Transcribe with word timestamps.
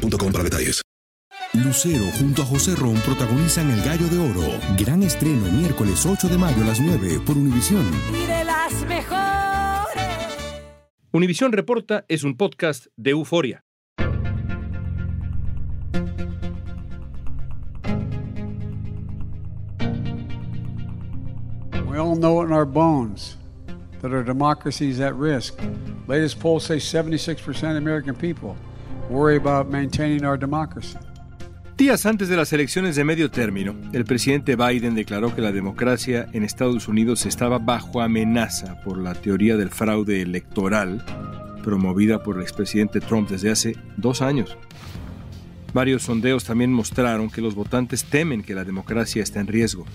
boostmobile.com 0.00 0.32
para 0.32 0.44
detalles. 0.44 0.82
Lucero 1.52 2.04
junto 2.18 2.42
a 2.42 2.44
José 2.44 2.76
Ron 2.76 2.94
protagonizan 3.00 3.70
El 3.70 3.82
Gallo 3.82 4.08
de 4.08 4.18
Oro. 4.18 4.58
Gran 4.78 5.02
estreno 5.02 5.50
miércoles 5.50 6.06
8 6.06 6.28
de 6.28 6.38
mayo 6.38 6.62
a 6.62 6.66
las 6.66 6.80
9 6.80 7.20
por 7.26 7.36
Univisión. 7.36 7.84
Y 8.14 8.26
de 8.26 8.44
las 8.44 8.86
mejores. 8.86 10.04
Univisión 11.12 11.52
Reporta 11.52 12.04
es 12.08 12.22
un 12.22 12.36
podcast 12.36 12.86
de 12.96 13.10
euforia. 13.10 13.64
We 21.88 21.98
all 21.98 22.14
know 22.14 22.40
it 22.42 22.46
in 22.46 22.52
our 22.52 22.64
bones 22.64 23.36
that 24.00 24.12
our 24.12 24.22
democracy 24.24 24.90
is 24.90 25.00
at 25.00 25.14
risk. 25.16 25.58
Latest 26.06 26.38
polls 26.38 26.64
say 26.64 26.76
76% 26.76 27.70
of 27.70 27.76
American 27.76 28.14
people 28.14 28.54
worry 29.10 29.36
about 29.36 29.70
maintaining 29.70 30.24
our 30.24 30.38
democracy. 30.38 30.96
Días 31.76 32.04
antes 32.04 32.28
de 32.28 32.36
las 32.36 32.52
elecciones 32.52 32.94
de 32.94 33.04
medio 33.04 33.30
término, 33.30 33.74
el 33.92 34.04
presidente 34.04 34.54
Biden 34.54 34.94
declaró 34.94 35.34
que 35.34 35.40
la 35.40 35.50
democracia 35.50 36.26
en 36.32 36.44
Estados 36.44 36.88
Unidos 36.88 37.24
estaba 37.24 37.58
bajo 37.58 38.02
amenaza 38.02 38.80
por 38.82 38.98
la 38.98 39.14
teoría 39.14 39.56
del 39.56 39.70
fraude 39.70 40.20
electoral 40.20 41.02
promovida 41.60 42.22
por 42.22 42.36
el 42.36 42.42
expresidente 42.42 43.00
Trump 43.00 43.28
desde 43.28 43.50
hace 43.50 43.76
dos 43.96 44.22
años. 44.22 44.56
Varios 45.72 46.02
sondeos 46.02 46.44
también 46.44 46.72
mostraron 46.72 47.30
que 47.30 47.40
los 47.40 47.54
votantes 47.54 48.04
temen 48.04 48.42
que 48.42 48.54
la 48.54 48.64
democracia 48.64 49.22
está 49.22 49.40
en 49.40 49.46
riesgo. 49.46 49.86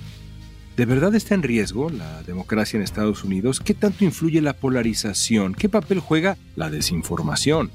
¿De 0.77 0.85
verdad 0.85 1.13
está 1.15 1.35
en 1.35 1.43
riesgo 1.43 1.89
la 1.89 2.23
democracia 2.23 2.77
en 2.77 2.83
Estados 2.83 3.23
Unidos? 3.23 3.59
¿Qué 3.59 3.73
tanto 3.73 4.05
influye 4.05 4.41
la 4.41 4.53
polarización? 4.53 5.53
¿Qué 5.53 5.69
papel 5.69 5.99
juega 5.99 6.37
la 6.55 6.69
desinformación? 6.69 7.71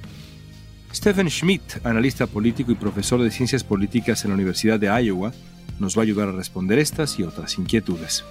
Stephen 0.93 1.31
Schmidt, 1.31 1.85
analista 1.85 2.27
político 2.27 2.73
y 2.73 2.75
profesor 2.75 3.23
de 3.23 3.31
ciencias 3.31 3.63
políticas 3.63 4.25
en 4.25 4.31
la 4.31 4.35
Universidad 4.35 4.81
de 4.81 4.89
Iowa, 4.89 5.33
nos 5.79 5.97
va 5.97 6.03
a 6.03 6.05
ayudar 6.05 6.29
a 6.29 6.33
responder 6.33 6.79
estas 6.79 7.19
y 7.19 7.23
otras 7.23 7.59
inquietudes. 7.59 8.25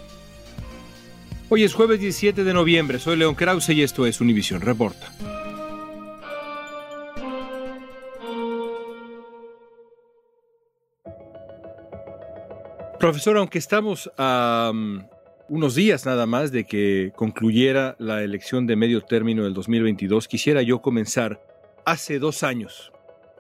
Hoy 1.48 1.64
es 1.64 1.74
jueves 1.74 2.00
17 2.00 2.44
de 2.44 2.54
noviembre, 2.54 3.00
soy 3.00 3.18
León 3.18 3.36
Krause 3.36 3.70
y 3.70 3.82
esto 3.82 4.06
es 4.06 4.22
Univision 4.22 4.62
Reporta. 4.62 5.12
Profesor, 13.00 13.38
aunque 13.38 13.58
estamos 13.58 14.12
a 14.18 14.72
um, 14.74 15.02
unos 15.48 15.74
días 15.74 16.06
nada 16.06 16.26
más 16.26 16.52
de 16.52 16.66
que 16.66 17.14
concluyera 17.16 17.96
la 17.98 18.22
elección 18.22 18.68
de 18.68 18.76
medio 18.76 19.02
término 19.02 19.46
del 19.46 19.54
2022, 19.54 20.28
quisiera 20.28 20.62
yo 20.62 20.82
comenzar 20.82 21.42
hace 21.90 22.20
dos 22.20 22.44
años, 22.44 22.92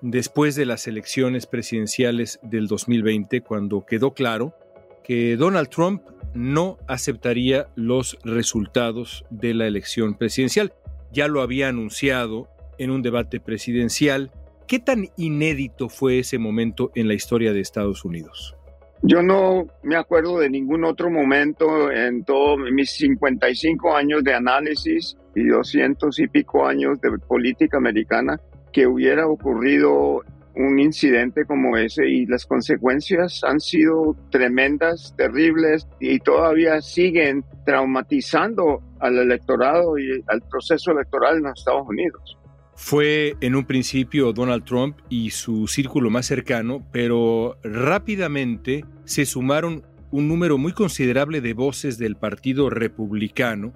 después 0.01 0.55
de 0.55 0.65
las 0.65 0.87
elecciones 0.87 1.45
presidenciales 1.45 2.39
del 2.41 2.67
2020, 2.67 3.41
cuando 3.41 3.85
quedó 3.85 4.15
claro 4.15 4.55
que 5.03 5.37
Donald 5.37 5.69
Trump 5.69 6.01
no 6.33 6.79
aceptaría 6.87 7.67
los 7.75 8.17
resultados 8.23 9.23
de 9.29 9.53
la 9.53 9.67
elección 9.67 10.15
presidencial. 10.15 10.73
Ya 11.11 11.27
lo 11.27 11.41
había 11.41 11.67
anunciado 11.67 12.49
en 12.79 12.89
un 12.89 13.03
debate 13.03 13.39
presidencial. 13.39 14.31
¿Qué 14.67 14.79
tan 14.79 15.09
inédito 15.15 15.87
fue 15.87 16.19
ese 16.19 16.39
momento 16.39 16.91
en 16.95 17.07
la 17.07 17.13
historia 17.13 17.53
de 17.53 17.59
Estados 17.59 18.03
Unidos? 18.03 18.55
Yo 19.01 19.21
no 19.21 19.65
me 19.81 19.95
acuerdo 19.95 20.39
de 20.39 20.49
ningún 20.49 20.83
otro 20.83 21.09
momento 21.09 21.89
en 21.89 22.25
todos 22.25 22.59
mis 22.71 22.91
55 22.91 23.95
años 23.95 24.23
de 24.23 24.33
análisis 24.33 25.17
y 25.35 25.47
200 25.47 26.19
y 26.19 26.27
pico 26.27 26.67
años 26.67 26.99
de 26.99 27.17
política 27.19 27.77
americana 27.77 28.39
que 28.73 28.85
hubiera 28.87 29.25
ocurrido 29.25 30.21
un 30.55 30.79
incidente 30.79 31.45
como 31.45 31.77
ese 31.77 32.07
y 32.09 32.25
las 32.25 32.45
consecuencias 32.45 33.41
han 33.45 33.61
sido 33.61 34.17
tremendas, 34.29 35.13
terribles 35.15 35.87
y 36.01 36.19
todavía 36.19 36.81
siguen 36.81 37.45
traumatizando 37.65 38.81
al 38.99 39.17
electorado 39.17 39.97
y 39.97 40.21
al 40.27 40.41
proceso 40.41 40.91
electoral 40.91 41.37
en 41.37 41.43
los 41.43 41.59
Estados 41.59 41.87
Unidos. 41.87 42.38
Fue 42.81 43.35
en 43.41 43.55
un 43.55 43.65
principio 43.65 44.31
Donald 44.31 44.63
Trump 44.63 44.97
y 45.09 45.31
su 45.31 45.67
círculo 45.67 46.09
más 46.09 46.25
cercano, 46.25 46.87
pero 46.91 47.59
rápidamente 47.61 48.85
se 49.03 49.25
sumaron 49.25 49.85
un 50.11 50.29
número 50.29 50.57
muy 50.57 50.71
considerable 50.71 51.41
de 51.41 51.53
voces 51.53 51.97
del 51.99 52.15
Partido 52.15 52.69
Republicano. 52.69 53.73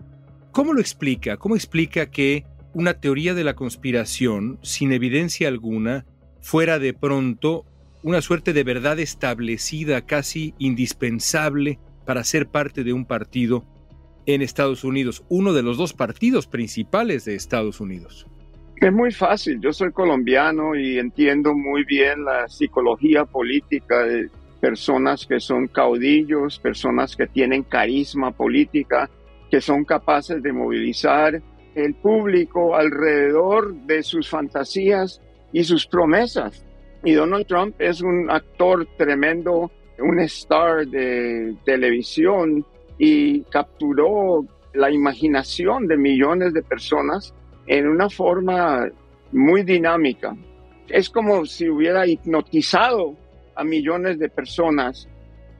¿Cómo 0.52 0.74
lo 0.74 0.80
explica? 0.80 1.38
¿Cómo 1.38 1.56
explica 1.56 2.10
que 2.10 2.46
una 2.74 2.96
teoría 2.96 3.36
de 3.36 3.44
la 3.44 3.56
conspiración, 3.56 4.58
sin 4.64 4.94
evidencia 4.94 5.50
alguna, 5.50 6.06
fuera 6.42 6.80
de 6.80 6.94
pronto 6.94 7.66
una 8.04 8.22
suerte 8.22 8.54
de 8.54 8.64
verdad 8.64 9.00
establecida, 9.00 10.06
casi 10.06 10.56
indispensable 10.58 11.78
para 12.06 12.24
ser 12.24 12.48
parte 12.48 12.86
de 12.86 12.94
un 12.94 13.06
partido 13.06 13.68
en 14.26 14.42
Estados 14.42 14.86
Unidos, 14.86 15.24
uno 15.28 15.52
de 15.52 15.62
los 15.62 15.78
dos 15.78 15.94
partidos 15.94 16.48
principales 16.48 17.26
de 17.26 17.36
Estados 17.36 17.80
Unidos? 17.82 18.28
Es 18.78 18.92
muy 18.92 19.12
fácil, 19.12 19.62
yo 19.62 19.72
soy 19.72 19.92
colombiano 19.92 20.76
y 20.76 21.00
entiendo 21.00 21.54
muy 21.54 21.86
bien 21.86 22.26
la 22.26 22.48
psicología 22.50 23.24
política 23.24 24.04
de 24.04 24.30
personas 24.60 25.26
que 25.26 25.40
son 25.40 25.68
caudillos, 25.68 26.60
personas 26.60 27.16
que 27.16 27.28
tienen 27.28 27.64
carisma 27.64 28.32
política, 28.32 29.10
que 29.50 29.62
son 29.62 29.86
capaces 29.86 30.42
de 30.42 30.52
movilizar 30.52 31.42
el 31.76 31.94
público 31.96 32.76
alrededor 32.76 33.74
de 33.74 34.04
sus 34.04 34.30
fantasías 34.30 35.22
y 35.52 35.64
sus 35.64 35.86
promesas. 35.88 36.66
Y 37.04 37.14
Donald 37.14 37.46
Trump 37.46 37.76
es 37.80 38.02
un 38.02 38.30
actor 38.30 38.88
tremendo, 38.98 39.72
un 40.00 40.20
star 40.22 40.88
de 40.88 41.56
televisión 41.66 42.66
y 42.98 43.42
capturó 43.44 44.46
la 44.74 44.92
imaginación 44.92 45.88
de 45.88 45.98
millones 45.98 46.54
de 46.54 46.64
personas 46.64 47.34
en 47.68 47.88
una 47.88 48.10
forma 48.10 48.90
muy 49.32 49.64
dinámica. 49.64 50.36
Es 50.88 51.10
como 51.10 51.46
si 51.46 51.70
hubiera 51.70 52.06
hipnotizado 52.06 53.16
a 53.56 53.64
millones 53.64 54.20
de 54.20 54.30
personas 54.30 55.08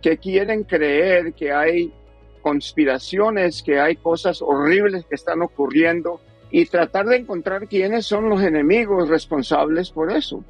que 0.02 0.18
quieren 0.18 0.64
creer 0.64 1.34
que 1.34 1.52
hay 1.52 1.94
conspiraciones, 2.42 3.64
que 3.64 3.80
hay 3.80 3.96
cosas 3.96 4.42
horribles 4.42 5.06
que 5.06 5.16
están 5.16 5.42
ocurriendo 5.42 6.20
y 6.52 6.66
tratar 6.66 7.06
de 7.08 7.18
encontrar 7.18 7.68
quiénes 7.68 8.06
son 8.06 8.30
los 8.30 8.42
enemigos 8.44 9.10
responsables 9.10 9.90
por 9.90 10.12
eso. 10.12 10.44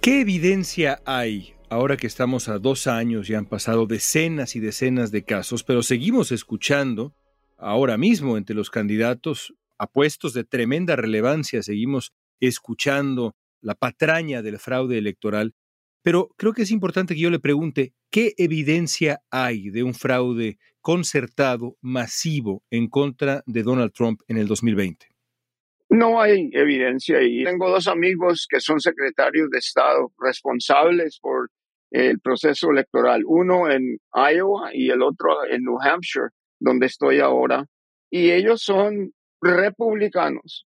¿Qué 0.00 0.22
evidencia 0.22 1.00
hay 1.04 1.56
ahora 1.68 1.96
que 1.96 2.06
estamos 2.06 2.48
a 2.48 2.58
dos 2.58 2.86
años 2.86 3.28
y 3.28 3.34
han 3.34 3.46
pasado 3.46 3.86
decenas 3.86 4.56
y 4.56 4.60
decenas 4.60 5.10
de 5.10 5.24
casos, 5.24 5.62
pero 5.62 5.82
seguimos 5.82 6.32
escuchando 6.32 7.12
ahora 7.58 7.96
mismo 7.96 8.36
entre 8.36 8.54
los 8.54 8.70
candidatos 8.70 9.54
a 9.78 9.86
puestos 9.86 10.32
de 10.32 10.44
tremenda 10.44 10.96
relevancia, 10.96 11.62
seguimos 11.62 12.12
escuchando 12.40 13.34
la 13.60 13.74
patraña 13.74 14.42
del 14.42 14.58
fraude 14.58 14.98
electoral, 14.98 15.54
pero 16.02 16.28
creo 16.36 16.52
que 16.52 16.62
es 16.62 16.70
importante 16.70 17.14
que 17.14 17.20
yo 17.20 17.30
le 17.30 17.40
pregunte, 17.40 17.92
¿qué 18.10 18.34
evidencia 18.38 19.20
hay 19.30 19.70
de 19.70 19.82
un 19.82 19.94
fraude 19.94 20.58
concertado, 20.80 21.76
masivo, 21.80 22.62
en 22.70 22.88
contra 22.88 23.42
de 23.46 23.64
Donald 23.64 23.92
Trump 23.92 24.20
en 24.28 24.36
el 24.36 24.46
2020? 24.46 25.08
No 25.88 26.20
hay 26.20 26.50
evidencia 26.52 27.22
y 27.22 27.44
tengo 27.44 27.70
dos 27.70 27.88
amigos 27.88 28.46
que 28.48 28.60
son 28.60 28.80
secretarios 28.80 29.50
de 29.50 29.58
Estado 29.58 30.12
responsables 30.18 31.18
por 31.20 31.50
el 31.90 32.20
proceso 32.20 32.70
electoral, 32.70 33.22
uno 33.26 33.70
en 33.70 33.98
Iowa 34.12 34.70
y 34.72 34.90
el 34.90 35.02
otro 35.02 35.44
en 35.48 35.62
New 35.62 35.78
Hampshire, 35.80 36.28
donde 36.60 36.86
estoy 36.86 37.20
ahora, 37.20 37.64
y 38.10 38.30
ellos 38.30 38.62
son 38.62 39.12
republicanos 39.40 40.66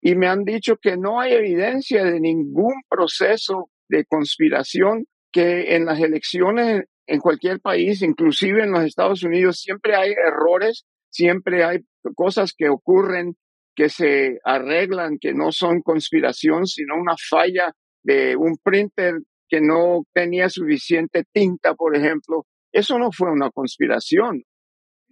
y 0.00 0.14
me 0.14 0.28
han 0.28 0.44
dicho 0.44 0.76
que 0.76 0.96
no 0.96 1.20
hay 1.20 1.32
evidencia 1.32 2.04
de 2.04 2.20
ningún 2.20 2.74
proceso 2.88 3.70
de 3.88 4.04
conspiración 4.04 5.06
que 5.32 5.74
en 5.74 5.84
las 5.84 6.00
elecciones 6.00 6.84
en 7.06 7.20
cualquier 7.20 7.60
país, 7.60 8.02
inclusive 8.02 8.64
en 8.64 8.72
los 8.72 8.84
Estados 8.84 9.22
Unidos, 9.22 9.60
siempre 9.60 9.94
hay 9.94 10.12
errores, 10.12 10.84
siempre 11.10 11.64
hay 11.64 11.80
cosas 12.14 12.52
que 12.56 12.68
ocurren 12.68 13.36
que 13.74 13.88
se 13.90 14.38
arreglan, 14.42 15.18
que 15.20 15.34
no 15.34 15.52
son 15.52 15.82
conspiración, 15.82 16.66
sino 16.66 16.96
una 16.96 17.14
falla 17.16 17.72
de 18.02 18.34
un 18.34 18.56
printer 18.62 19.20
que 19.48 19.60
no 19.60 20.04
tenía 20.14 20.48
suficiente 20.48 21.24
tinta, 21.32 21.74
por 21.74 21.94
ejemplo. 21.94 22.46
Eso 22.72 22.98
no 22.98 23.12
fue 23.12 23.30
una 23.30 23.50
conspiración. 23.50 24.42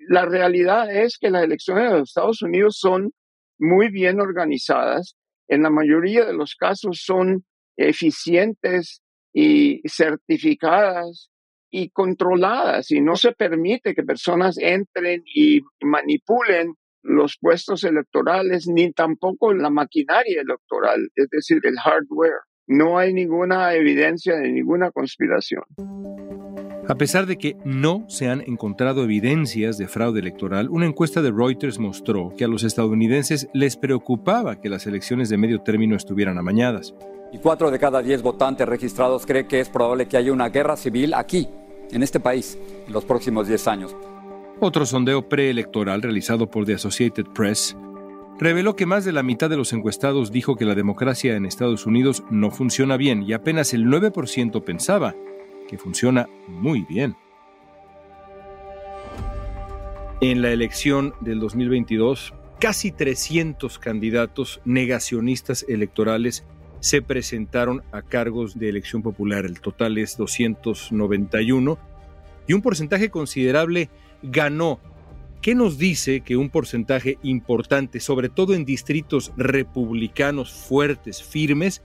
La 0.08 0.24
realidad 0.24 0.94
es 0.94 1.18
que 1.18 1.30
las 1.30 1.44
elecciones 1.44 1.84
de 1.84 1.98
los 1.98 2.08
Estados 2.08 2.42
Unidos 2.42 2.78
son 2.78 3.12
muy 3.58 3.90
bien 3.90 4.20
organizadas. 4.20 5.16
En 5.48 5.62
la 5.62 5.70
mayoría 5.70 6.24
de 6.24 6.34
los 6.34 6.54
casos 6.56 7.02
son 7.04 7.44
eficientes 7.76 9.02
y 9.32 9.80
certificadas 9.88 11.30
y 11.70 11.90
controladas 11.90 12.90
y 12.90 13.00
no 13.00 13.16
se 13.16 13.32
permite 13.32 13.94
que 13.94 14.04
personas 14.04 14.56
entren 14.58 15.22
y 15.26 15.60
manipulen 15.82 16.74
los 17.02 17.36
puestos 17.40 17.84
electorales 17.84 18.66
ni 18.66 18.92
tampoco 18.92 19.52
la 19.52 19.70
maquinaria 19.70 20.40
electoral, 20.40 21.08
es 21.16 21.28
decir, 21.30 21.60
el 21.64 21.76
hardware. 21.76 22.40
No 22.66 22.96
hay 22.96 23.12
ninguna 23.12 23.75
evidencia 23.75 24.37
de 24.37 24.50
ninguna 24.50 24.90
conspiración. 24.90 25.64
A 26.88 26.94
pesar 26.94 27.26
de 27.26 27.37
que 27.37 27.56
no 27.64 28.05
se 28.08 28.28
han 28.28 28.40
encontrado 28.40 29.05
evidencias 29.05 29.76
de 29.76 29.87
fraude 29.87 30.20
electoral, 30.20 30.69
una 30.70 30.87
encuesta 30.87 31.20
de 31.20 31.31
Reuters 31.31 31.78
mostró 31.78 32.32
que 32.37 32.44
a 32.44 32.49
los 32.49 32.62
estadounidenses 32.62 33.49
les 33.52 33.76
preocupaba 33.76 34.61
que 34.61 34.69
las 34.69 34.87
elecciones 34.87 35.28
de 35.28 35.37
medio 35.37 35.61
término 35.61 35.94
estuvieran 35.94 36.38
amañadas. 36.38 36.94
Y 37.32 37.38
cuatro 37.38 37.70
de 37.70 37.78
cada 37.78 38.02
diez 38.02 38.22
votantes 38.22 38.66
registrados 38.66 39.26
cree 39.26 39.46
que 39.46 39.61
es 39.61 39.69
probable 39.69 40.06
que 40.08 40.16
haya 40.16 40.32
una 40.32 40.49
guerra 40.49 40.76
civil 40.76 41.14
aquí, 41.14 41.49
en 41.90 42.02
este 42.02 42.20
país 42.20 42.58
en 42.87 42.93
los 42.93 43.05
próximos 43.05 43.46
10 43.46 43.69
años. 43.69 43.96
Otro 44.61 44.87
sondeo 44.87 45.28
preelectoral 45.28 46.00
realizado 46.00 46.50
por 46.50 46.64
The 46.64 46.75
Associated 46.75 47.25
Press 47.34 47.76
reveló 48.38 48.76
que 48.76 48.86
más 48.86 49.04
de 49.04 49.12
la 49.12 49.22
mitad 49.22 49.48
de 49.48 49.56
los 49.56 49.72
encuestados 49.72 50.32
dijo 50.32 50.56
que 50.56 50.64
la 50.64 50.75
democracia 50.75 51.36
en 51.36 51.46
Estados 51.46 51.86
Unidos 51.86 52.25
no 52.31 52.50
funciona 52.50 52.96
bien 52.96 53.22
y 53.22 53.32
apenas 53.32 53.72
el 53.75 53.86
9% 53.86 54.62
pensaba 54.64 55.14
que 55.69 55.78
funciona 55.78 56.28
muy 56.48 56.82
bien. 56.82 57.16
En 60.20 60.42
la 60.42 60.50
elección 60.50 61.14
del 61.20 61.40
2022, 61.40 62.34
casi 62.58 62.92
300 62.92 63.78
candidatos 63.78 64.60
negacionistas 64.64 65.64
electorales 65.69 66.44
se 66.80 67.02
presentaron 67.02 67.82
a 67.92 68.02
cargos 68.02 68.58
de 68.58 68.69
elección 68.69 69.02
popular. 69.02 69.44
El 69.44 69.60
total 69.60 69.98
es 69.98 70.16
291 70.16 71.78
y 72.46 72.52
un 72.52 72.62
porcentaje 72.62 73.10
considerable 73.10 73.90
ganó. 74.22 74.80
¿Qué 75.44 75.55
nos 75.55 75.76
dice 75.76 76.23
que 76.23 76.38
un 76.38 76.49
porcentaje 76.49 77.19
importante, 77.23 78.00
sobre 78.00 78.31
todo 78.31 78.55
en 78.55 78.64
distritos 78.64 79.31
republicanos 79.37 80.50
fuertes, 80.50 81.23
firmes, 81.23 81.82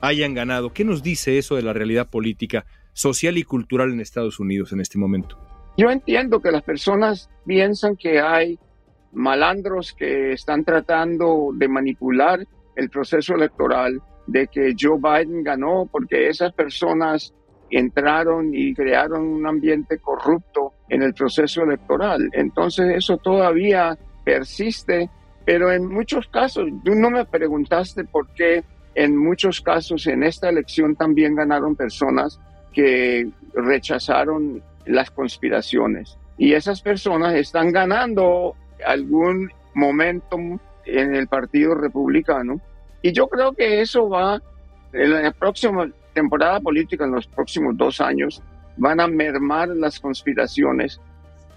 hayan 0.00 0.32
ganado? 0.32 0.72
¿Qué 0.72 0.86
nos 0.86 1.02
dice 1.02 1.36
eso 1.36 1.56
de 1.56 1.62
la 1.62 1.74
realidad 1.74 2.08
política, 2.08 2.64
social 2.94 3.36
y 3.36 3.42
cultural 3.42 3.92
en 3.92 4.00
Estados 4.00 4.40
Unidos 4.40 4.72
en 4.72 4.80
este 4.80 4.96
momento? 4.96 5.36
Yo 5.76 5.90
entiendo 5.90 6.40
que 6.40 6.50
las 6.50 6.62
personas 6.62 7.28
piensan 7.44 7.94
que 7.96 8.20
hay 8.20 8.58
malandros 9.12 9.92
que 9.92 10.32
están 10.32 10.64
tratando 10.64 11.50
de 11.52 11.68
manipular 11.68 12.46
el 12.74 12.88
proceso 12.88 13.34
electoral 13.34 14.00
de 14.26 14.46
que 14.46 14.74
Joe 14.80 14.98
Biden 14.98 15.44
ganó 15.44 15.86
porque 15.92 16.30
esas 16.30 16.54
personas 16.54 17.34
entraron 17.68 18.54
y 18.54 18.72
crearon 18.72 19.26
un 19.26 19.46
ambiente 19.46 19.98
corrupto 19.98 20.63
en 20.88 21.02
el 21.02 21.14
proceso 21.14 21.62
electoral. 21.62 22.28
Entonces 22.32 22.94
eso 22.96 23.16
todavía 23.16 23.96
persiste, 24.24 25.08
pero 25.44 25.72
en 25.72 25.86
muchos 25.86 26.26
casos, 26.28 26.68
tú 26.84 26.94
no 26.94 27.10
me 27.10 27.24
preguntaste 27.24 28.04
por 28.04 28.28
qué 28.28 28.64
en 28.94 29.16
muchos 29.16 29.60
casos 29.60 30.06
en 30.06 30.22
esta 30.22 30.48
elección 30.48 30.94
también 30.94 31.34
ganaron 31.34 31.74
personas 31.74 32.40
que 32.72 33.28
rechazaron 33.54 34.62
las 34.86 35.10
conspiraciones. 35.10 36.16
Y 36.36 36.52
esas 36.52 36.80
personas 36.80 37.34
están 37.34 37.72
ganando 37.72 38.54
algún 38.86 39.50
momentum 39.74 40.58
en 40.84 41.14
el 41.14 41.26
Partido 41.28 41.74
Republicano 41.74 42.60
y 43.04 43.12
yo 43.12 43.28
creo 43.28 43.52
que 43.52 43.82
eso 43.82 44.08
va, 44.08 44.40
en 44.94 45.22
la 45.22 45.30
próxima 45.32 45.86
temporada 46.14 46.58
política, 46.60 47.04
en 47.04 47.12
los 47.12 47.26
próximos 47.26 47.76
dos 47.76 48.00
años, 48.00 48.42
van 48.76 49.00
a 49.00 49.06
mermar 49.06 49.68
las 49.68 50.00
conspiraciones, 50.00 51.00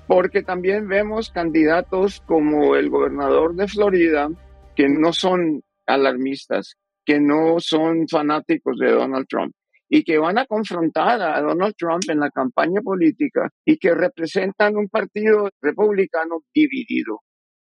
porque 0.08 0.44
también 0.44 0.88
vemos 0.88 1.30
candidatos 1.31 2.22
como 2.22 2.75
el 2.75 2.90
gobernador 2.90 3.56
de 3.56 3.68
Florida, 3.68 4.30
que 4.75 4.88
no 4.88 5.12
son 5.14 5.64
alarmistas, 5.86 6.75
que 7.06 7.19
no 7.19 7.60
son 7.60 8.08
fanáticos 8.08 8.78
de 8.80 8.92
Donald 8.92 9.28
Trump 9.28 9.54
y 9.90 10.04
que 10.04 10.18
van 10.18 10.38
a 10.38 10.46
confrontar 10.46 11.22
a 11.22 11.42
Donald 11.42 11.75
Trump 11.78 12.04
en 12.10 12.19
la 12.19 12.30
campaña 12.30 12.81
política 12.81 13.50
y 13.66 13.78
que 13.78 13.94
representan 13.94 14.75
un 14.75 14.90
partido 14.90 15.50
republicano 15.62 16.42
dividido. 16.54 17.22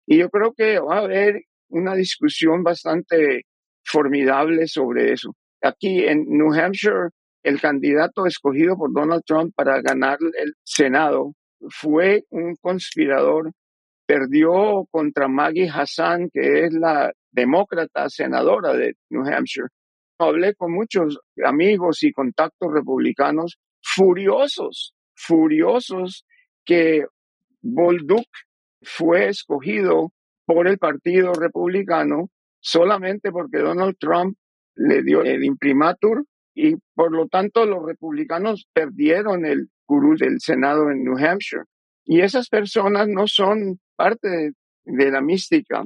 Y 0.06 0.18
yo 0.18 0.30
creo 0.30 0.54
que 0.54 0.78
va 0.78 0.96
a 0.96 1.04
haber 1.04 1.42
una 1.68 1.94
discusión 1.94 2.62
bastante 2.62 3.42
formidable 3.84 4.66
sobre 4.66 5.12
eso. 5.12 5.34
Aquí 5.60 6.04
en 6.04 6.24
New 6.26 6.54
Hampshire, 6.54 7.10
el 7.42 7.60
candidato 7.60 8.26
escogido 8.26 8.76
por 8.76 8.92
Donald 8.92 9.22
Trump 9.24 9.54
para 9.54 9.80
ganar 9.80 10.18
el 10.20 10.54
Senado 10.64 11.34
fue 11.68 12.24
un 12.30 12.56
conspirador. 12.56 13.52
Perdió 14.06 14.86
contra 14.90 15.28
Maggie 15.28 15.68
Hassan, 15.68 16.30
que 16.32 16.64
es 16.64 16.72
la 16.72 17.12
demócrata 17.30 18.08
senadora 18.08 18.72
de 18.72 18.94
New 19.10 19.22
Hampshire. 19.22 19.68
Hablé 20.18 20.54
con 20.54 20.72
muchos 20.72 21.18
amigos 21.44 22.02
y 22.02 22.12
contactos 22.12 22.72
republicanos 22.72 23.58
furiosos, 23.82 24.94
furiosos 25.14 26.24
que 26.64 27.04
Bolduc 27.60 28.26
fue 28.82 29.28
escogido 29.28 30.12
por 30.46 30.66
el 30.66 30.78
Partido 30.78 31.34
Republicano 31.34 32.30
solamente 32.60 33.30
porque 33.30 33.58
Donald 33.58 33.96
Trump 33.98 34.36
le 34.74 35.02
dio 35.02 35.22
el 35.22 35.44
imprimatur 35.44 36.24
y 36.60 36.74
por 36.96 37.12
lo 37.12 37.28
tanto 37.28 37.64
los 37.66 37.84
republicanos 37.86 38.68
perdieron 38.72 39.46
el 39.46 39.68
curul 39.86 40.18
del 40.18 40.40
Senado 40.40 40.90
en 40.90 41.04
New 41.04 41.16
Hampshire. 41.16 41.62
Y 42.04 42.20
esas 42.22 42.48
personas 42.48 43.06
no 43.06 43.28
son 43.28 43.78
parte 43.94 44.50
de, 44.84 45.10
la 45.12 45.20
mística. 45.20 45.84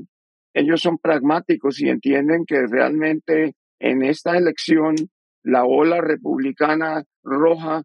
Ellos 0.54 0.80
son 0.80 0.96
pragmáticos 0.96 1.78
y 1.78 1.90
entienden 1.90 2.46
que 2.46 2.66
realmente 2.66 3.52
en 3.80 4.02
esta 4.02 4.38
elección 4.38 4.94
la 5.42 5.64
ola 5.66 6.00
republicana 6.00 7.04
roja 7.22 7.82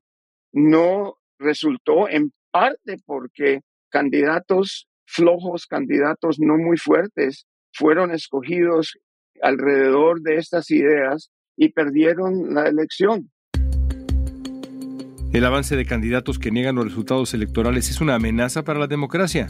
no 0.53 1.15
resultó 1.39 2.07
en 2.07 2.31
parte 2.51 2.95
porque 3.05 3.63
candidatos 3.89 4.87
flojos, 5.05 5.65
candidatos 5.65 6.39
no 6.39 6.57
muy 6.57 6.77
fuertes, 6.77 7.47
fueron 7.73 8.13
escogidos 8.13 8.97
alrededor 9.41 10.21
de 10.21 10.37
estas 10.37 10.71
ideas 10.71 11.31
y 11.57 11.69
perdieron 11.69 12.53
la 12.53 12.67
elección. 12.67 13.29
El 15.33 15.43
avance 15.43 15.75
de 15.75 15.85
candidatos 15.85 16.39
que 16.39 16.51
niegan 16.51 16.75
los 16.75 16.85
resultados 16.85 17.33
electorales 17.33 17.89
es 17.89 17.99
una 17.99 18.15
amenaza 18.15 18.63
para 18.63 18.79
la 18.79 18.87
democracia. 18.87 19.49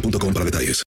para 0.00 0.44
detalles. 0.44 0.82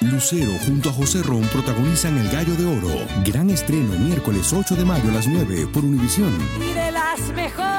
Lucero 0.00 0.52
junto 0.66 0.88
a 0.88 0.92
José 0.92 1.22
Ron 1.22 1.42
protagonizan 1.52 2.16
El 2.16 2.30
Gallo 2.30 2.54
de 2.54 2.64
Oro. 2.64 3.06
Gran 3.24 3.50
estreno 3.50 3.98
miércoles 3.98 4.52
8 4.52 4.74
de 4.76 4.84
mayo 4.84 5.10
a 5.10 5.14
las 5.14 5.28
9 5.28 5.66
por 5.72 5.84
Univisión. 5.84 6.32
Y 6.58 6.72
de 6.72 6.90
las 6.90 7.32
mejores. 7.34 7.70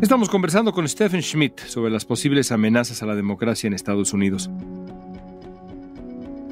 Estamos 0.00 0.30
conversando 0.30 0.72
con 0.72 0.88
Stephen 0.88 1.20
Schmidt 1.20 1.60
sobre 1.66 1.90
las 1.90 2.06
posibles 2.06 2.50
amenazas 2.50 3.02
a 3.02 3.06
la 3.06 3.14
democracia 3.14 3.68
en 3.68 3.74
Estados 3.74 4.14
Unidos. 4.14 4.48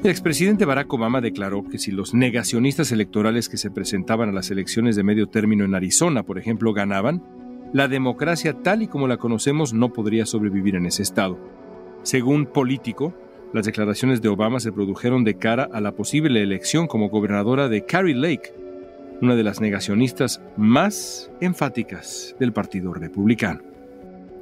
El 0.03 0.11
expresidente 0.11 0.65
Barack 0.65 0.93
Obama 0.93 1.19
declaró 1.19 1.63
que 1.67 1.79
si 1.79 1.91
los 1.91 2.13
negacionistas 2.13 2.91
electorales 2.91 3.49
que 3.49 3.57
se 3.57 3.71
presentaban 3.71 4.29
a 4.29 4.31
las 4.31 4.51
elecciones 4.51 4.95
de 4.95 5.03
medio 5.03 5.27
término 5.27 5.65
en 5.65 5.73
Arizona, 5.73 6.21
por 6.23 6.37
ejemplo, 6.37 6.71
ganaban, 6.71 7.23
la 7.73 7.87
democracia 7.87 8.53
tal 8.63 8.81
y 8.81 8.87
como 8.87 9.07
la 9.07 9.17
conocemos 9.17 9.73
no 9.73 9.93
podría 9.93 10.25
sobrevivir 10.25 10.75
en 10.75 10.85
ese 10.85 11.03
estado. 11.03 11.37
Según 12.03 12.45
Político, 12.45 13.13
las 13.53 13.65
declaraciones 13.65 14.21
de 14.21 14.29
Obama 14.29 14.59
se 14.59 14.71
produjeron 14.71 15.23
de 15.23 15.37
cara 15.37 15.69
a 15.71 15.81
la 15.81 15.91
posible 15.91 16.41
elección 16.41 16.87
como 16.87 17.09
gobernadora 17.09 17.67
de 17.67 17.85
Carrie 17.85 18.15
Lake, 18.15 18.53
una 19.21 19.35
de 19.35 19.43
las 19.43 19.59
negacionistas 19.59 20.41
más 20.55 21.31
enfáticas 21.41 22.35
del 22.39 22.53
Partido 22.53 22.93
Republicano. 22.93 23.61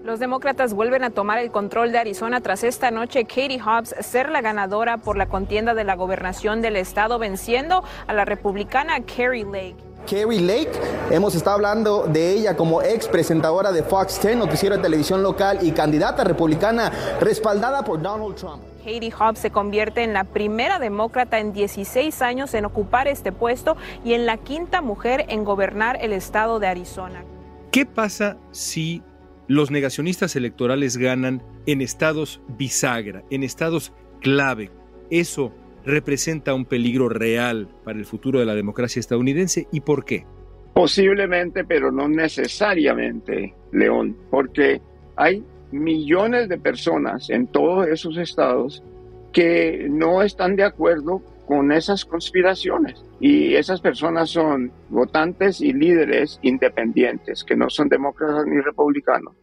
Los 0.03 0.19
demócratas 0.19 0.73
vuelven 0.73 1.03
a 1.03 1.09
tomar 1.09 1.39
el 1.39 1.51
control 1.51 1.91
de 1.91 1.97
Arizona 1.97 2.39
tras 2.39 2.63
esta 2.63 2.91
noche 2.91 3.25
Katie 3.25 3.59
Hobbs 3.59 3.93
ser 3.99 4.29
la 4.29 4.41
ganadora 4.41 4.97
por 4.97 5.17
la 5.17 5.27
contienda 5.27 5.73
de 5.73 5.83
la 5.83 5.95
gobernación 5.95 6.61
del 6.61 6.77
estado, 6.77 7.19
venciendo 7.19 7.83
a 8.07 8.13
la 8.13 8.23
republicana 8.23 9.01
Carrie 9.01 9.43
Lake. 9.43 9.86
Carrie 10.09 10.39
Lake, 10.39 10.71
hemos 11.11 11.35
estado 11.35 11.57
hablando 11.57 12.07
de 12.07 12.31
ella 12.31 12.55
como 12.55 12.81
ex 12.81 13.07
presentadora 13.07 13.71
de 13.71 13.83
Fox 13.83 14.21
10, 14.21 14.37
noticiero 14.37 14.77
de 14.77 14.81
televisión 14.81 15.21
local 15.21 15.59
y 15.61 15.71
candidata 15.71 16.23
republicana 16.23 16.91
respaldada 17.19 17.83
por 17.83 18.01
Donald 18.01 18.35
Trump. 18.35 18.63
Katie 18.77 19.11
Hobbs 19.11 19.39
se 19.39 19.51
convierte 19.51 20.03
en 20.03 20.13
la 20.13 20.23
primera 20.23 20.79
demócrata 20.79 21.39
en 21.39 21.51
16 21.51 22.21
años 22.21 22.53
en 22.53 22.63
ocupar 22.63 23.09
este 23.09 23.33
puesto 23.33 23.75
y 24.05 24.13
en 24.13 24.25
la 24.25 24.37
quinta 24.37 24.81
mujer 24.81 25.25
en 25.27 25.43
gobernar 25.43 25.97
el 26.01 26.13
estado 26.13 26.59
de 26.59 26.67
Arizona. 26.67 27.25
¿Qué 27.71 27.85
pasa 27.85 28.37
si 28.51 29.03
los 29.47 29.71
negacionistas 29.71 30.35
electorales 30.35 30.97
ganan 30.97 31.41
en 31.65 31.81
estados 31.81 32.41
bisagra, 32.47 33.23
en 33.29 33.43
estados 33.43 33.93
clave. 34.21 34.71
Eso 35.09 35.53
representa 35.87 36.53
un 36.53 36.65
peligro 36.65 37.09
real 37.09 37.67
para 37.83 37.97
el 37.97 38.05
futuro 38.05 38.39
de 38.39 38.45
la 38.45 38.55
democracia 38.55 38.99
estadounidense 38.99 39.67
y 39.71 39.81
por 39.81 40.05
qué? 40.05 40.25
Posiblemente, 40.73 41.63
pero 41.63 41.91
no 41.91 42.07
necesariamente, 42.07 43.55
León, 43.71 44.15
porque 44.29 44.81
hay 45.15 45.43
millones 45.71 46.49
de 46.49 46.57
personas 46.59 47.29
en 47.29 47.47
todos 47.47 47.87
esos 47.87 48.17
estados 48.17 48.83
que 49.31 49.87
no 49.89 50.21
están 50.21 50.55
de 50.55 50.63
acuerdo 50.63 51.21
con 51.47 51.71
esas 51.71 52.05
conspiraciones. 52.05 53.03
Y 53.19 53.55
esas 53.55 53.81
personas 53.81 54.29
son 54.29 54.71
votantes 54.89 55.61
y 55.61 55.73
líderes 55.73 56.39
independientes, 56.41 57.43
que 57.43 57.55
no 57.55 57.69
son 57.69 57.87
demócratas 57.87 58.45
ni 58.45 58.59
republicanos. 58.59 59.33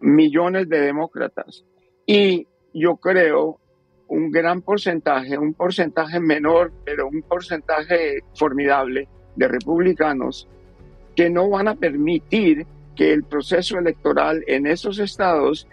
Millones 0.00 0.68
de 0.68 0.80
demócratas. 0.80 1.64
Y 2.06 2.46
yo 2.72 2.96
creo 2.96 3.60
un 4.10 4.30
gran 4.30 4.60
porcentaje, 4.60 5.38
un 5.38 5.54
porcentaje 5.54 6.18
menor, 6.18 6.72
pero 6.84 7.06
un 7.06 7.22
porcentaje 7.22 8.24
formidable 8.34 9.08
de 9.36 9.48
republicanos 9.48 10.48
que 11.14 11.30
no 11.30 11.48
van 11.48 11.68
a 11.68 11.76
permitir 11.76 12.66
que 12.96 13.12
el 13.12 13.22
proceso 13.22 13.78
electoral 13.78 14.42
en 14.48 14.66
esos 14.66 14.98
estados 14.98 15.66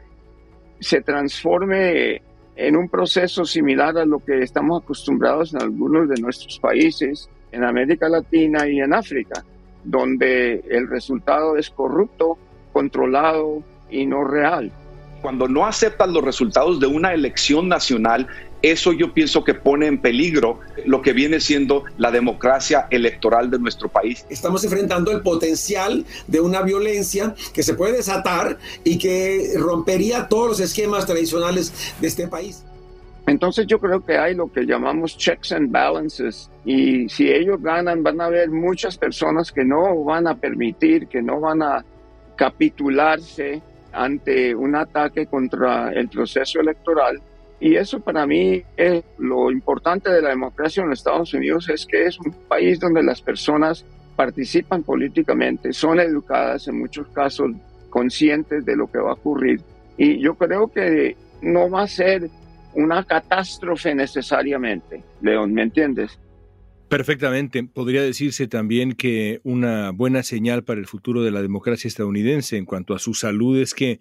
se 0.79 1.01
transforme 1.01 2.22
en 2.56 2.75
un 2.77 2.89
proceso 2.89 3.44
similar 3.44 3.98
a 3.98 4.06
lo 4.06 4.20
que 4.20 4.44
estamos 4.44 4.84
acostumbrados 4.84 5.53
en 5.53 5.63
algunos 5.63 6.08
de 6.08 6.22
nuestros 6.22 6.60
países, 6.60 7.29
en 7.51 7.63
América 7.63 8.08
Latina 8.08 8.67
y 8.67 8.79
en 8.79 8.94
África, 8.94 9.44
donde 9.84 10.63
el 10.70 10.88
resultado 10.88 11.58
es 11.58 11.72
corrupto, 11.72 12.38
controlado 12.72 13.63
y 13.89 14.06
no 14.06 14.24
real. 14.24 14.72
Cuando 15.27 15.50
no 15.50 15.65
aceptan 15.65 16.13
los 16.13 16.24
resultados 16.24 16.79
de 16.79 16.88
una 16.88 17.13
elección 17.13 17.67
nacional, 17.67 18.27
eso 18.62 18.93
yo 18.93 19.13
pienso 19.13 19.43
que 19.43 19.53
pone 19.53 19.86
en 19.86 19.98
peligro 20.00 20.62
lo 20.86 21.01
que 21.01 21.12
viene 21.12 21.41
siendo 21.41 21.84
la 21.98 22.12
democracia 22.12 22.88
electoral 22.91 23.51
de 23.51 23.60
nuestro 23.60 23.89
país. 23.89 24.25
Estamos 24.29 24.63
enfrentando 24.63 25.12
el 25.12 25.19
potencial 25.19 26.05
de 26.27 26.39
una 26.39 26.62
violencia 26.62 27.36
que 27.53 27.62
se 27.62 27.74
puede 27.74 27.98
desatar 27.98 28.57
y 28.86 28.98
que 28.98 29.51
rompería 29.57 30.29
todos 30.29 30.48
los 30.48 30.60
esquemas 30.62 31.05
tradicionales 31.05 31.74
de 32.00 32.07
este 32.07 32.29
país. 32.29 32.63
Entonces 33.25 33.67
yo 33.67 33.79
creo 33.79 34.05
que 34.05 34.17
hay 34.17 34.34
lo 34.34 34.50
que 34.50 34.62
llamamos 34.65 35.17
checks 35.17 35.51
and 35.51 35.69
balances 35.69 36.50
y 36.63 37.10
si 37.10 37.29
ellos 37.29 37.62
ganan 37.62 38.01
van 38.01 38.22
a 38.22 38.27
haber 38.27 38.50
muchas 38.50 38.98
personas 38.98 39.51
que 39.51 39.65
no 39.65 40.05
van 40.05 40.25
a 40.25 40.38
permitir, 40.38 41.10
que 41.10 41.22
no 41.22 41.41
van 41.41 41.63
a 41.63 41.84
capitularse 42.38 43.62
ante 43.97 44.55
un 44.55 44.75
ataque 44.75 45.25
contra 45.25 45.91
el 45.91 46.07
proceso 46.09 46.59
electoral 46.59 47.21
y 47.59 47.75
eso 47.75 47.99
para 47.99 48.25
mí 48.27 48.63
es 48.75 49.03
lo 49.17 49.51
importante 49.51 50.11
de 50.11 50.21
la 50.21 50.29
democracia 50.29 50.83
en 50.83 50.89
los 50.89 50.99
Estados 50.99 51.33
Unidos, 51.33 51.69
es 51.69 51.85
que 51.85 52.05
es 52.05 52.19
un 52.19 52.31
país 52.47 52.79
donde 52.79 53.01
las 53.01 53.21
personas 53.21 53.83
participan 54.15 54.83
políticamente, 54.83 55.73
son 55.73 55.99
educadas 55.99 56.67
en 56.67 56.79
muchos 56.79 57.07
casos, 57.07 57.51
conscientes 57.89 58.63
de 58.65 58.75
lo 58.75 58.91
que 58.91 58.99
va 58.99 59.11
a 59.11 59.13
ocurrir. 59.13 59.61
Y 59.97 60.19
yo 60.19 60.35
creo 60.35 60.67
que 60.71 61.15
no 61.41 61.69
va 61.69 61.83
a 61.83 61.87
ser 61.87 62.29
una 62.75 63.03
catástrofe 63.03 63.95
necesariamente, 63.95 65.03
León, 65.21 65.53
¿me 65.53 65.63
entiendes? 65.63 66.19
Perfectamente. 66.89 67.65
Podría 67.65 68.01
decirse 68.01 68.48
también 68.48 68.94
que 68.94 69.41
una 69.44 69.91
buena 69.91 70.24
señal 70.24 70.63
para 70.63 70.79
el 70.79 70.88
futuro 70.88 71.22
de 71.22 71.32
la 71.32 71.41
democracia 71.41 71.89
estadounidense 71.89 72.56
en 72.56 72.65
cuanto 72.65 72.96
a 72.96 73.00
su 73.00 73.13
salud 73.13 73.58
es 73.60 73.74
que, 73.74 74.00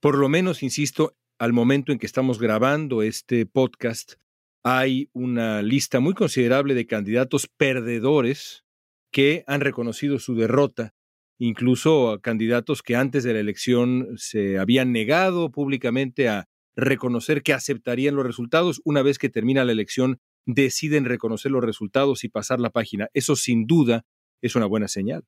por 0.00 0.16
lo 0.16 0.28
menos, 0.28 0.62
insisto, 0.62 1.16
al 1.40 1.52
momento 1.52 1.90
en 1.90 1.98
que 1.98 2.06
estamos 2.06 2.38
grabando 2.38 3.02
este 3.02 3.46
podcast, 3.46 4.14
hay 4.62 5.08
una 5.12 5.60
lista 5.62 5.98
muy 5.98 6.14
considerable 6.14 6.74
de 6.74 6.86
candidatos 6.86 7.48
perdedores 7.56 8.64
que 9.10 9.42
han 9.48 9.60
reconocido 9.60 10.20
su 10.20 10.36
derrota, 10.36 10.94
incluso 11.38 12.20
candidatos 12.22 12.82
que 12.82 12.94
antes 12.94 13.24
de 13.24 13.32
la 13.32 13.40
elección 13.40 14.08
se 14.16 14.58
habían 14.58 14.92
negado 14.92 15.50
públicamente 15.50 16.28
a 16.28 16.46
reconocer 16.76 17.42
que 17.42 17.54
aceptarían 17.54 18.14
los 18.14 18.24
resultados. 18.24 18.80
Una 18.84 19.02
vez 19.02 19.18
que 19.18 19.30
termina 19.30 19.64
la 19.64 19.72
elección, 19.72 20.20
deciden 20.46 21.04
reconocer 21.04 21.52
los 21.52 21.64
resultados 21.64 22.24
y 22.24 22.28
pasar 22.28 22.60
la 22.60 22.70
página. 22.70 23.08
Eso 23.14 23.36
sin 23.36 23.66
duda 23.66 24.04
es 24.42 24.56
una 24.56 24.66
buena 24.66 24.88
señal. 24.88 25.24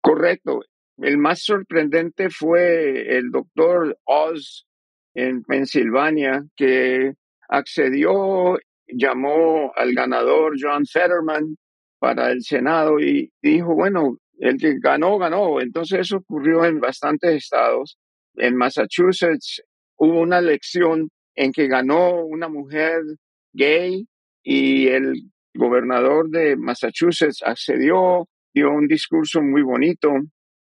Correcto. 0.00 0.60
El 0.98 1.18
más 1.18 1.42
sorprendente 1.42 2.30
fue 2.30 3.16
el 3.16 3.30
doctor 3.30 3.98
Oz 4.04 4.66
en 5.14 5.42
Pensilvania 5.42 6.44
que 6.56 7.12
accedió, 7.48 8.58
llamó 8.86 9.72
al 9.76 9.94
ganador 9.94 10.54
John 10.60 10.86
Fetterman 10.86 11.56
para 11.98 12.30
el 12.30 12.42
Senado 12.42 12.98
y 13.00 13.30
dijo, 13.42 13.74
bueno, 13.74 14.18
el 14.38 14.56
que 14.58 14.78
ganó, 14.78 15.18
ganó. 15.18 15.60
Entonces 15.60 16.00
eso 16.00 16.18
ocurrió 16.18 16.64
en 16.64 16.80
bastantes 16.80 17.34
estados. 17.34 17.98
En 18.34 18.56
Massachusetts 18.56 19.62
hubo 19.96 20.20
una 20.20 20.38
elección 20.38 21.08
en 21.34 21.52
que 21.52 21.68
ganó 21.68 22.24
una 22.24 22.48
mujer 22.48 23.02
gay 23.52 24.06
y 24.48 24.86
el 24.86 25.24
gobernador 25.54 26.30
de 26.30 26.56
Massachusetts 26.56 27.42
accedió, 27.44 28.28
dio 28.54 28.70
un 28.70 28.86
discurso 28.86 29.42
muy 29.42 29.62
bonito. 29.62 30.12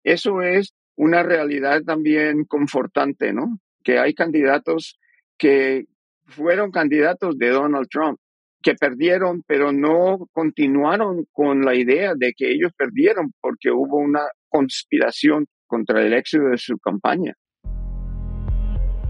Eso 0.04 0.42
es 0.42 0.74
una 0.96 1.22
realidad 1.22 1.80
también 1.82 2.44
confortante, 2.44 3.32
¿no? 3.32 3.58
que 3.82 3.98
hay 3.98 4.12
candidatos 4.12 4.98
que 5.38 5.86
fueron 6.26 6.70
candidatos 6.70 7.38
de 7.38 7.48
Donald 7.48 7.88
Trump, 7.88 8.18
que 8.62 8.74
perdieron, 8.74 9.42
pero 9.46 9.72
no 9.72 10.28
continuaron 10.32 11.24
con 11.32 11.62
la 11.64 11.74
idea 11.74 12.12
de 12.14 12.34
que 12.36 12.52
ellos 12.52 12.72
perdieron 12.76 13.32
porque 13.40 13.70
hubo 13.70 13.96
una 13.96 14.26
conspiración 14.50 15.46
contra 15.66 16.02
el 16.02 16.12
éxito 16.12 16.44
de 16.44 16.58
su 16.58 16.78
campaña. 16.78 17.34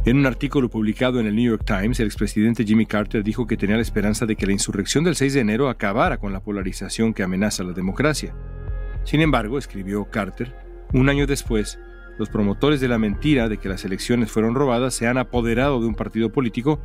En 0.06 0.16
un 0.16 0.24
artículo 0.24 0.70
publicado 0.70 1.20
en 1.20 1.26
el 1.26 1.36
New 1.36 1.50
York 1.50 1.64
Times, 1.66 2.00
el 2.00 2.06
expresidente 2.06 2.64
Jimmy 2.64 2.86
Carter 2.86 3.22
dijo 3.22 3.46
que 3.46 3.58
tenía 3.58 3.76
la 3.76 3.82
esperanza 3.82 4.24
de 4.24 4.34
que 4.34 4.46
la 4.46 4.52
insurrección 4.52 5.04
del 5.04 5.14
6 5.14 5.34
de 5.34 5.40
enero 5.40 5.68
acabara 5.68 6.16
con 6.16 6.32
la 6.32 6.40
polarización 6.40 7.12
que 7.12 7.22
amenaza 7.22 7.64
la 7.64 7.74
democracia. 7.74 8.34
Sin 9.04 9.20
embargo, 9.20 9.58
escribió 9.58 10.06
Carter, 10.06 10.54
un 10.94 11.10
año 11.10 11.26
después, 11.26 11.78
los 12.18 12.30
promotores 12.30 12.80
de 12.80 12.88
la 12.88 12.96
mentira 12.96 13.50
de 13.50 13.58
que 13.58 13.68
las 13.68 13.84
elecciones 13.84 14.32
fueron 14.32 14.54
robadas 14.54 14.94
se 14.94 15.06
han 15.06 15.18
apoderado 15.18 15.82
de 15.82 15.88
un 15.88 15.94
partido 15.94 16.32
político 16.32 16.80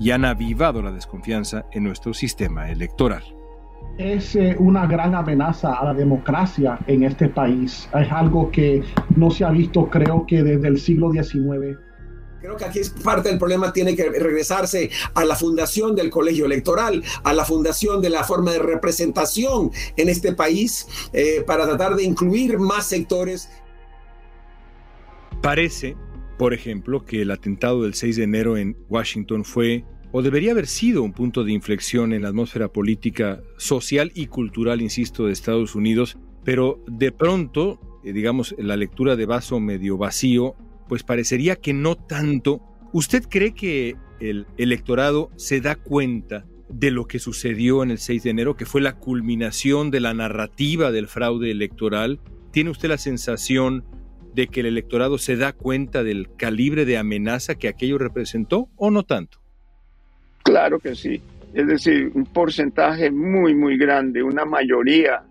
y 0.00 0.12
han 0.12 0.24
avivado 0.24 0.80
la 0.80 0.90
desconfianza 0.90 1.66
en 1.72 1.84
nuestro 1.84 2.14
sistema 2.14 2.70
electoral. 2.70 3.24
Es 3.98 4.36
eh, 4.36 4.56
una 4.58 4.86
gran 4.86 5.14
amenaza 5.14 5.74
a 5.74 5.84
la 5.84 5.92
democracia 5.92 6.78
en 6.86 7.02
este 7.02 7.28
país. 7.28 7.90
Es 7.94 8.10
algo 8.10 8.50
que 8.50 8.82
no 9.16 9.30
se 9.30 9.44
ha 9.44 9.50
visto 9.50 9.90
creo 9.90 10.26
que 10.26 10.42
desde 10.42 10.68
el 10.68 10.78
siglo 10.78 11.12
XIX. 11.12 11.83
Creo 12.44 12.58
que 12.58 12.64
aquí 12.66 12.78
es 12.78 12.90
parte 12.90 13.30
del 13.30 13.38
problema 13.38 13.72
tiene 13.72 13.96
que 13.96 14.04
regresarse 14.06 14.90
a 15.14 15.24
la 15.24 15.34
fundación 15.34 15.96
del 15.96 16.10
colegio 16.10 16.44
electoral, 16.44 17.02
a 17.22 17.32
la 17.32 17.42
fundación 17.42 18.02
de 18.02 18.10
la 18.10 18.22
forma 18.22 18.52
de 18.52 18.58
representación 18.58 19.70
en 19.96 20.10
este 20.10 20.34
país 20.34 20.86
eh, 21.14 21.42
para 21.46 21.64
tratar 21.64 21.96
de 21.96 22.02
incluir 22.02 22.58
más 22.58 22.86
sectores. 22.86 23.48
Parece, 25.40 25.96
por 26.36 26.52
ejemplo, 26.52 27.06
que 27.06 27.22
el 27.22 27.30
atentado 27.30 27.84
del 27.84 27.94
6 27.94 28.16
de 28.16 28.24
enero 28.24 28.58
en 28.58 28.76
Washington 28.90 29.46
fue 29.46 29.86
o 30.12 30.20
debería 30.20 30.50
haber 30.50 30.66
sido 30.66 31.02
un 31.02 31.14
punto 31.14 31.44
de 31.44 31.52
inflexión 31.52 32.12
en 32.12 32.20
la 32.20 32.28
atmósfera 32.28 32.68
política, 32.68 33.40
social 33.56 34.12
y 34.14 34.26
cultural, 34.26 34.82
insisto, 34.82 35.24
de 35.24 35.32
Estados 35.32 35.74
Unidos, 35.74 36.18
pero 36.44 36.84
de 36.86 37.10
pronto 37.10 37.80
eh, 38.04 38.12
digamos, 38.12 38.54
la 38.58 38.76
lectura 38.76 39.16
de 39.16 39.24
vaso 39.24 39.58
medio 39.60 39.96
vacío, 39.96 40.56
pues 40.88 41.02
parecería 41.02 41.56
que 41.56 41.72
no 41.72 41.96
tanto. 41.96 42.60
¿Usted 42.92 43.24
cree 43.28 43.54
que 43.54 43.96
el 44.20 44.46
electorado 44.56 45.30
se 45.36 45.60
da 45.60 45.76
cuenta 45.76 46.44
de 46.68 46.90
lo 46.90 47.06
que 47.06 47.18
sucedió 47.18 47.82
en 47.82 47.90
el 47.90 47.98
6 47.98 48.22
de 48.22 48.30
enero, 48.30 48.56
que 48.56 48.66
fue 48.66 48.80
la 48.80 48.96
culminación 48.96 49.90
de 49.90 50.00
la 50.00 50.14
narrativa 50.14 50.92
del 50.92 51.08
fraude 51.08 51.50
electoral? 51.50 52.20
¿Tiene 52.50 52.70
usted 52.70 52.88
la 52.88 52.98
sensación 52.98 53.84
de 54.34 54.48
que 54.48 54.60
el 54.60 54.66
electorado 54.66 55.18
se 55.18 55.36
da 55.36 55.52
cuenta 55.52 56.02
del 56.02 56.28
calibre 56.36 56.84
de 56.84 56.98
amenaza 56.98 57.54
que 57.54 57.68
aquello 57.68 57.98
representó 57.98 58.68
o 58.76 58.90
no 58.90 59.04
tanto? 59.04 59.38
Claro 60.42 60.78
que 60.78 60.94
sí. 60.94 61.22
Es 61.54 61.68
decir, 61.68 62.10
un 62.14 62.26
porcentaje 62.26 63.10
muy, 63.10 63.54
muy 63.54 63.78
grande, 63.78 64.22
una 64.22 64.44
mayoría 64.44 65.22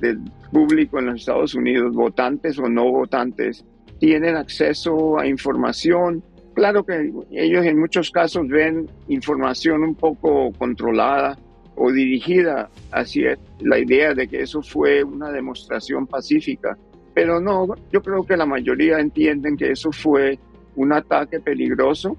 del 0.00 0.20
público 0.52 0.98
en 0.98 1.06
los 1.06 1.20
Estados 1.20 1.54
Unidos, 1.54 1.94
votantes 1.94 2.58
o 2.58 2.68
no 2.68 2.90
votantes, 2.90 3.64
tienen 3.98 4.36
acceso 4.36 5.18
a 5.18 5.26
información. 5.26 6.22
Claro 6.54 6.84
que 6.84 7.12
ellos 7.32 7.64
en 7.64 7.78
muchos 7.78 8.10
casos 8.10 8.46
ven 8.48 8.88
información 9.08 9.82
un 9.82 9.94
poco 9.94 10.52
controlada 10.52 11.38
o 11.76 11.92
dirigida 11.92 12.70
hacia 12.92 13.38
la 13.60 13.78
idea 13.78 14.14
de 14.14 14.26
que 14.26 14.40
eso 14.40 14.62
fue 14.62 15.04
una 15.04 15.30
demostración 15.30 16.06
pacífica, 16.06 16.76
pero 17.14 17.40
no, 17.40 17.66
yo 17.92 18.02
creo 18.02 18.24
que 18.24 18.36
la 18.36 18.46
mayoría 18.46 18.98
entienden 18.98 19.56
que 19.56 19.70
eso 19.70 19.92
fue 19.92 20.38
un 20.74 20.92
ataque 20.92 21.40
peligroso 21.40 22.16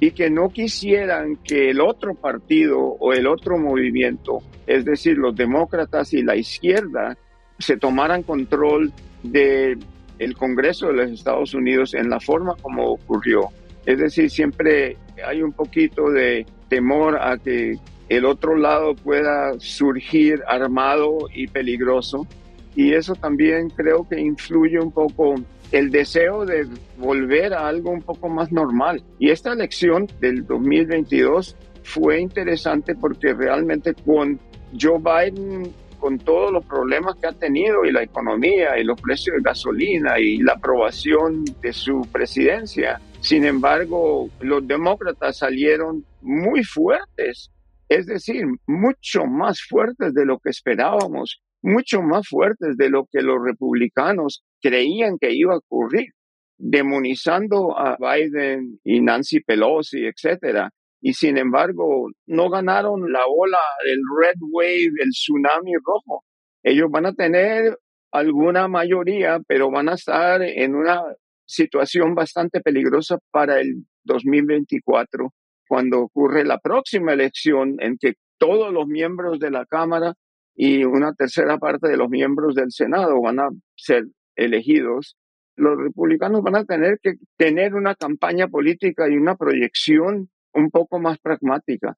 y 0.00 0.12
que 0.12 0.30
no 0.30 0.50
quisieran 0.50 1.36
que 1.36 1.70
el 1.70 1.80
otro 1.80 2.14
partido 2.14 2.78
o 2.78 3.12
el 3.12 3.26
otro 3.26 3.58
movimiento, 3.58 4.38
es 4.66 4.84
decir, 4.84 5.16
los 5.18 5.34
demócratas 5.34 6.12
y 6.14 6.22
la 6.22 6.36
izquierda, 6.36 7.16
se 7.58 7.76
tomaran 7.76 8.22
control 8.22 8.92
del 9.22 9.78
el 10.18 10.36
Congreso 10.36 10.88
de 10.88 10.94
los 10.94 11.10
Estados 11.10 11.54
Unidos 11.54 11.94
en 11.94 12.10
la 12.10 12.20
forma 12.20 12.54
como 12.60 12.86
ocurrió. 12.86 13.48
Es 13.86 13.98
decir, 13.98 14.30
siempre 14.30 14.96
hay 15.26 15.42
un 15.42 15.52
poquito 15.52 16.10
de 16.10 16.46
temor 16.68 17.16
a 17.20 17.38
que 17.38 17.78
el 18.08 18.24
otro 18.24 18.56
lado 18.56 18.94
pueda 18.94 19.52
surgir 19.58 20.42
armado 20.46 21.18
y 21.32 21.46
peligroso. 21.46 22.26
Y 22.74 22.92
eso 22.92 23.14
también 23.14 23.70
creo 23.70 24.06
que 24.08 24.20
influye 24.20 24.78
un 24.78 24.92
poco 24.92 25.34
el 25.72 25.90
deseo 25.90 26.46
de 26.46 26.66
volver 26.96 27.52
a 27.52 27.68
algo 27.68 27.90
un 27.90 28.02
poco 28.02 28.28
más 28.28 28.50
normal. 28.52 29.02
Y 29.18 29.30
esta 29.30 29.52
elección 29.52 30.06
del 30.20 30.46
2022 30.46 31.56
fue 31.82 32.20
interesante 32.20 32.94
porque 32.94 33.34
realmente 33.34 33.94
con 33.94 34.38
Joe 34.78 34.98
Biden, 34.98 35.72
con 35.98 36.18
todos 36.18 36.52
los 36.52 36.64
problemas 36.64 37.16
que 37.16 37.26
ha 37.26 37.32
tenido 37.32 37.84
y 37.84 37.92
la 37.92 38.02
economía 38.02 38.78
y 38.78 38.84
los 38.84 39.00
precios 39.00 39.36
de 39.36 39.42
gasolina 39.42 40.18
y 40.18 40.38
la 40.38 40.54
aprobación 40.54 41.44
de 41.60 41.72
su 41.72 42.02
presidencia, 42.12 43.00
sin 43.20 43.44
embargo, 43.44 44.30
los 44.40 44.66
demócratas 44.66 45.38
salieron 45.38 46.04
muy 46.22 46.62
fuertes, 46.62 47.50
es 47.88 48.06
decir, 48.06 48.44
mucho 48.66 49.26
más 49.26 49.60
fuertes 49.62 50.14
de 50.14 50.24
lo 50.24 50.38
que 50.38 50.50
esperábamos, 50.50 51.42
mucho 51.62 52.00
más 52.00 52.28
fuertes 52.28 52.76
de 52.76 52.90
lo 52.90 53.06
que 53.10 53.22
los 53.22 53.38
republicanos 53.42 54.44
creían 54.60 55.18
que 55.18 55.32
iba 55.32 55.54
a 55.54 55.58
ocurrir, 55.58 56.12
demonizando 56.56 57.76
a 57.78 57.96
Biden 57.98 58.78
y 58.84 59.00
Nancy 59.00 59.40
Pelosi, 59.40 60.06
etcétera. 60.06 60.70
Y 61.00 61.14
sin 61.14 61.38
embargo, 61.38 62.08
no 62.26 62.50
ganaron 62.50 63.12
la 63.12 63.24
ola 63.26 63.58
del 63.84 64.00
red 64.20 64.34
wave, 64.50 64.92
el 65.00 65.10
tsunami 65.10 65.72
rojo. 65.84 66.24
Ellos 66.62 66.88
van 66.90 67.06
a 67.06 67.12
tener 67.12 67.78
alguna 68.10 68.68
mayoría, 68.68 69.38
pero 69.46 69.70
van 69.70 69.88
a 69.88 69.94
estar 69.94 70.42
en 70.42 70.74
una 70.74 71.02
situación 71.46 72.14
bastante 72.14 72.60
peligrosa 72.60 73.18
para 73.30 73.60
el 73.60 73.84
2024, 74.04 75.32
cuando 75.68 76.00
ocurre 76.00 76.44
la 76.44 76.58
próxima 76.58 77.12
elección 77.12 77.76
en 77.80 77.96
que 77.98 78.14
todos 78.38 78.72
los 78.72 78.86
miembros 78.86 79.38
de 79.38 79.50
la 79.50 79.66
Cámara 79.66 80.14
y 80.54 80.84
una 80.84 81.12
tercera 81.12 81.58
parte 81.58 81.88
de 81.88 81.96
los 81.96 82.08
miembros 82.08 82.54
del 82.54 82.70
Senado 82.70 83.20
van 83.20 83.38
a 83.40 83.48
ser 83.76 84.04
elegidos, 84.36 85.16
los 85.56 85.76
republicanos 85.76 86.42
van 86.42 86.56
a 86.56 86.64
tener 86.64 86.98
que 87.02 87.14
tener 87.36 87.74
una 87.74 87.94
campaña 87.94 88.48
política 88.48 89.08
y 89.08 89.16
una 89.16 89.36
proyección 89.36 90.30
un 90.58 90.70
poco 90.70 90.98
más 90.98 91.18
pragmática. 91.18 91.96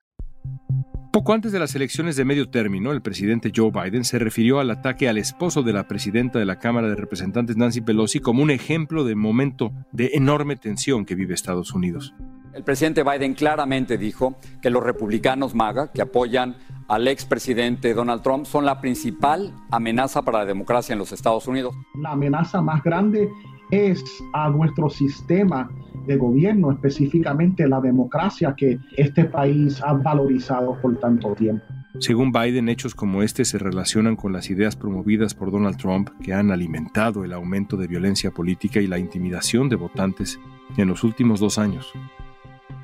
Poco 1.13 1.33
antes 1.33 1.51
de 1.51 1.59
las 1.59 1.75
elecciones 1.75 2.15
de 2.15 2.25
medio 2.25 2.51
término, 2.51 2.93
el 2.93 3.03
presidente 3.03 3.51
Joe 3.55 3.73
Biden 3.73 4.05
se 4.05 4.21
refirió 4.21 4.61
al 4.61 4.71
ataque 4.71 5.09
al 5.09 5.19
esposo 5.19 5.65
de 5.65 5.73
la 5.73 5.89
presidenta 5.89 6.39
de 6.39 6.45
la 6.45 6.61
Cámara 6.61 6.89
de 6.89 6.95
Representantes, 6.95 7.57
Nancy 7.57 7.81
Pelosi, 7.81 8.21
como 8.21 8.45
un 8.45 8.51
ejemplo 8.53 9.03
de 9.03 9.17
momento 9.17 9.73
de 9.91 10.11
enorme 10.15 10.55
tensión 10.55 11.05
que 11.05 11.17
vive 11.17 11.35
Estados 11.35 11.75
Unidos. 11.75 12.15
El 12.53 12.63
presidente 12.63 13.03
Biden 13.03 13.35
claramente 13.35 13.99
dijo 13.99 14.37
que 14.63 14.71
los 14.71 14.85
republicanos 14.85 15.53
MAGA, 15.53 15.91
que 15.93 16.03
apoyan 16.03 16.57
al 16.87 17.09
expresidente 17.09 17.93
Donald 17.93 18.23
Trump, 18.23 18.45
son 18.45 18.65
la 18.65 18.81
principal 18.81 19.53
amenaza 19.73 20.23
para 20.23 20.39
la 20.39 20.47
democracia 20.47 20.93
en 20.93 21.01
los 21.01 21.11
Estados 21.11 21.49
Unidos. 21.49 21.75
La 22.01 22.13
amenaza 22.13 22.63
más 22.63 22.85
grande 22.85 23.29
es 23.71 24.05
a 24.33 24.49
nuestro 24.51 24.91
sistema 24.91 25.71
de 26.07 26.17
gobierno, 26.17 26.73
específicamente 26.73 27.69
la 27.69 27.81
democracia 27.81 28.55
que 28.57 28.79
este 28.97 29.25
país 29.25 29.81
ha 29.83 29.93
valorizado 29.93 30.79
por 30.81 30.99
tanto 30.99 31.35
tiempo. 31.35 31.65
Según 31.99 32.33
Biden, 32.33 32.69
hechos 32.69 32.95
como 32.95 33.23
este 33.23 33.45
se 33.45 33.59
relacionan 33.59 34.17
con 34.17 34.33
las 34.33 34.49
ideas 34.49 34.77
promovidas 34.77 35.35
por 35.35 35.51
Donald 35.51 35.77
Trump 35.77 36.11
que 36.23 36.33
han 36.33 36.51
alimentado 36.51 37.25
el 37.25 37.33
aumento 37.33 37.77
de 37.77 37.89
violencia 37.89 38.31
política 38.31 38.81
y 38.81 38.87
la 38.87 38.99
intimidación 38.99 39.69
de 39.69 39.77
votantes 39.77 40.39
en 40.77 40.89
los 40.89 41.03
últimos 41.03 41.41
dos 41.41 41.59
años 41.59 41.93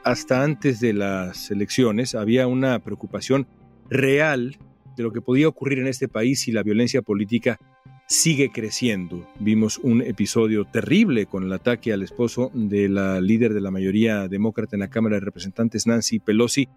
hasta 0.07 0.45
antes 0.45 0.79
de 0.79 0.93
las 0.93 1.51
elecciones 1.51 2.15
había 2.15 2.47
una 2.47 2.79
preocupación 2.79 3.49
real 3.91 4.57
de 4.97 5.03
lo 5.03 5.11
que 5.11 5.21
podía 5.21 5.49
ocurrir 5.49 5.81
en 5.81 5.89
este 5.89 6.07
país 6.07 6.43
si 6.43 6.53
la 6.53 6.63
violencia 6.63 7.03
política 7.03 7.59
sigue 8.07 8.51
creciendo. 8.51 9.27
Vimos 9.39 9.79
un 9.79 10.03
episodio 10.03 10.65
terrible 10.65 11.27
con 11.27 11.45
el 11.45 11.53
ataque 11.53 11.93
al 11.93 12.03
esposo 12.03 12.51
de 12.55 12.89
la 12.89 13.21
líder 13.21 13.53
de 13.53 13.61
la 13.61 13.71
mayoría 13.71 14.29
demócrata 14.29 14.77
en 14.77 14.81
la 14.81 14.89
Cámara 14.89 15.17
de 15.17 15.21
Representantes, 15.21 15.87
Nancy 15.87 16.19
Pelosi. 16.19 16.69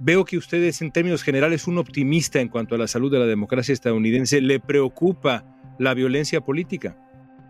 Veo 0.00 0.24
que 0.24 0.36
usted 0.36 0.62
es 0.62 0.82
en 0.82 0.92
términos 0.92 1.22
generales 1.22 1.66
un 1.66 1.78
optimista 1.78 2.40
en 2.40 2.48
cuanto 2.48 2.74
a 2.74 2.78
la 2.78 2.88
salud 2.88 3.10
de 3.10 3.18
la 3.18 3.26
democracia 3.26 3.72
estadounidense. 3.72 4.40
¿Le 4.40 4.60
preocupa 4.60 5.44
la 5.78 5.94
violencia 5.94 6.40
política? 6.40 6.96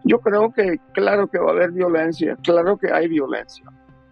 Yo 0.04 0.18
creo 0.20 0.52
que 0.52 0.78
claro 0.92 1.28
que 1.28 1.38
va 1.38 1.50
a 1.50 1.54
haber 1.54 1.72
violencia, 1.72 2.36
claro 2.42 2.76
que 2.76 2.92
hay 2.92 3.08
violencia 3.08 3.64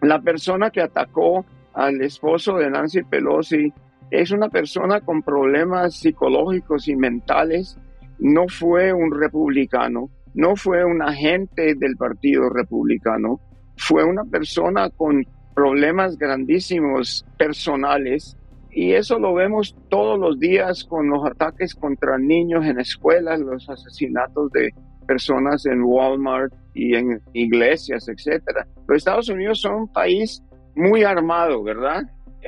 la 0.03 0.21
persona 0.21 0.71
que 0.71 0.83
atacó 0.83 1.45
al 1.73 2.03
esposo 2.03 2.57
de 2.59 2.69
Nancy 2.71 3.03
Pelosi 3.05 3.73
es 4.11 4.31
una 4.31 4.51
persona 4.51 5.01
con 5.01 5.23
problemas 5.23 5.95
psicológicos 5.95 6.89
y 6.89 6.97
mentales. 6.97 7.79
No 8.23 8.47
fue 8.47 8.93
un 8.93 9.11
republicano, 9.11 10.09
no 10.35 10.55
fue 10.55 10.85
un 10.85 11.03
agente 11.03 11.75
del 11.75 11.97
Partido 11.97 12.49
Republicano, 12.51 13.41
fue 13.77 14.05
una 14.05 14.23
persona 14.23 14.91
con 14.91 15.27
problemas 15.57 16.17
grandísimos 16.17 17.27
personales 17.37 18.37
y 18.71 18.93
eso 18.93 19.19
lo 19.19 19.35
vemos 19.35 19.75
todos 19.89 20.21
los 20.21 20.39
días 20.39 20.85
con 20.85 21.09
los 21.11 21.27
ataques 21.27 21.75
contra 21.75 22.17
niños 22.17 22.65
en 22.65 22.79
escuelas, 22.79 23.41
los 23.41 23.69
asesinatos 23.69 24.53
de 24.53 24.71
personas 25.09 25.67
en 25.67 25.83
Walmart 25.83 26.55
y 26.75 26.95
en 26.95 27.21
iglesias, 27.33 28.09
etcétera. 28.09 28.69
Los 28.87 28.99
Estados 28.99 29.31
Unidos 29.31 29.61
son 29.61 29.75
un 29.75 29.93
país 29.93 30.41
muy 30.77 31.03
armado, 31.03 31.61
¿verdad? 31.65 32.05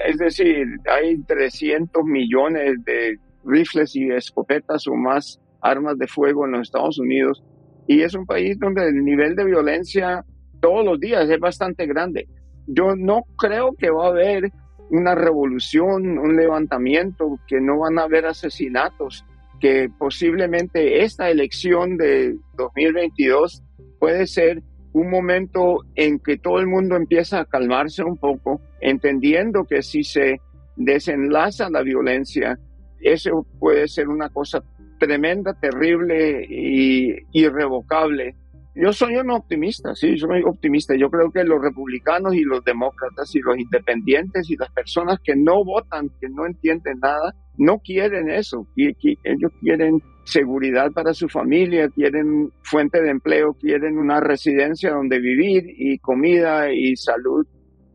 Es 0.06 0.18
decir, 0.18 0.68
hay 0.88 1.20
300 1.24 2.04
millones 2.04 2.76
de 2.84 3.18
rifles 3.44 3.96
y 3.96 4.08
escopetas 4.08 4.86
o 4.86 4.94
más 4.94 5.40
armas 5.64 5.98
de 5.98 6.06
fuego 6.06 6.44
en 6.44 6.52
los 6.52 6.62
Estados 6.62 6.98
Unidos 6.98 7.42
y 7.86 8.02
es 8.02 8.14
un 8.14 8.26
país 8.26 8.58
donde 8.58 8.86
el 8.88 9.04
nivel 9.04 9.34
de 9.34 9.44
violencia 9.44 10.24
todos 10.60 10.84
los 10.84 11.00
días 11.00 11.28
es 11.28 11.40
bastante 11.40 11.86
grande. 11.86 12.28
Yo 12.66 12.94
no 12.96 13.22
creo 13.36 13.74
que 13.76 13.90
va 13.90 14.06
a 14.06 14.10
haber 14.10 14.50
una 14.90 15.14
revolución, 15.14 16.18
un 16.18 16.36
levantamiento, 16.36 17.38
que 17.46 17.60
no 17.60 17.80
van 17.80 17.98
a 17.98 18.02
haber 18.02 18.26
asesinatos, 18.26 19.24
que 19.60 19.88
posiblemente 19.98 21.02
esta 21.02 21.30
elección 21.30 21.96
de 21.96 22.36
2022 22.56 23.62
puede 23.98 24.26
ser 24.26 24.62
un 24.92 25.10
momento 25.10 25.78
en 25.96 26.18
que 26.18 26.38
todo 26.38 26.60
el 26.60 26.66
mundo 26.66 26.96
empieza 26.96 27.40
a 27.40 27.44
calmarse 27.44 28.04
un 28.04 28.16
poco, 28.16 28.60
entendiendo 28.80 29.64
que 29.64 29.82
si 29.82 30.04
se 30.04 30.40
desenlaza 30.76 31.68
la 31.70 31.82
violencia, 31.82 32.58
eso 33.00 33.46
puede 33.58 33.88
ser 33.88 34.08
una 34.08 34.28
cosa 34.28 34.62
tremenda, 35.04 35.54
terrible 35.54 36.46
y 36.48 37.14
irrevocable 37.32 38.34
Yo 38.74 38.92
soy 38.92 39.16
un 39.16 39.30
optimista, 39.30 39.94
sí, 39.94 40.16
soy 40.18 40.42
optimista. 40.42 40.96
Yo 40.96 41.08
creo 41.10 41.30
que 41.30 41.44
los 41.44 41.62
republicanos 41.62 42.34
y 42.34 42.42
los 42.42 42.64
demócratas 42.64 43.34
y 43.34 43.40
los 43.40 43.56
independientes 43.56 44.50
y 44.50 44.56
las 44.56 44.70
personas 44.72 45.18
que 45.22 45.36
no 45.36 45.64
votan, 45.64 46.10
que 46.20 46.28
no 46.28 46.46
entienden 46.46 46.98
nada, 47.00 47.34
no 47.56 47.78
quieren 47.78 48.30
eso. 48.30 48.66
Ellos 48.76 49.52
quieren 49.60 50.02
seguridad 50.24 50.90
para 50.90 51.14
su 51.14 51.28
familia, 51.28 51.88
quieren 51.90 52.50
fuente 52.62 53.00
de 53.00 53.10
empleo, 53.10 53.54
quieren 53.54 53.98
una 53.98 54.20
residencia 54.20 54.92
donde 54.92 55.20
vivir 55.20 55.64
y 55.68 55.98
comida 55.98 56.72
y 56.72 56.96
salud. 56.96 57.46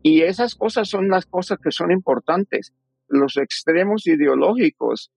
Y 0.02 0.22
esas 0.22 0.54
cosas 0.54 0.88
son 0.88 1.08
las 1.08 1.26
cosas 1.26 1.58
que 1.62 1.72
son 1.72 1.90
importantes. 1.90 2.72
Los 3.08 3.36
extremos 3.36 4.06
ideológicos 4.06 5.10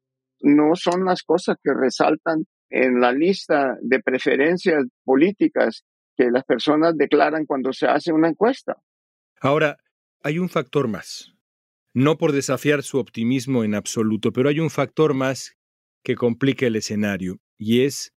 no 0.43 0.75
son 0.75 1.05
las 1.05 1.23
cosas 1.23 1.57
que 1.63 1.73
resaltan 1.73 2.45
en 2.69 2.99
la 2.99 3.11
lista 3.11 3.77
de 3.81 3.99
preferencias 4.01 4.83
políticas 5.03 5.83
que 6.15 6.29
las 6.29 6.43
personas 6.43 6.95
declaran 6.95 7.45
cuando 7.45 7.73
se 7.73 7.87
hace 7.87 8.11
una 8.11 8.29
encuesta. 8.29 8.77
Ahora, 9.41 9.77
hay 10.21 10.37
un 10.37 10.49
factor 10.49 10.87
más. 10.87 11.33
No 11.93 12.17
por 12.17 12.31
desafiar 12.31 12.83
su 12.83 12.97
optimismo 12.97 13.63
en 13.63 13.73
absoluto, 13.73 14.31
pero 14.31 14.49
hay 14.49 14.59
un 14.59 14.69
factor 14.69 15.13
más 15.13 15.55
que 16.03 16.15
complica 16.15 16.67
el 16.67 16.75
escenario, 16.75 17.39
y 17.57 17.81
es 17.85 18.13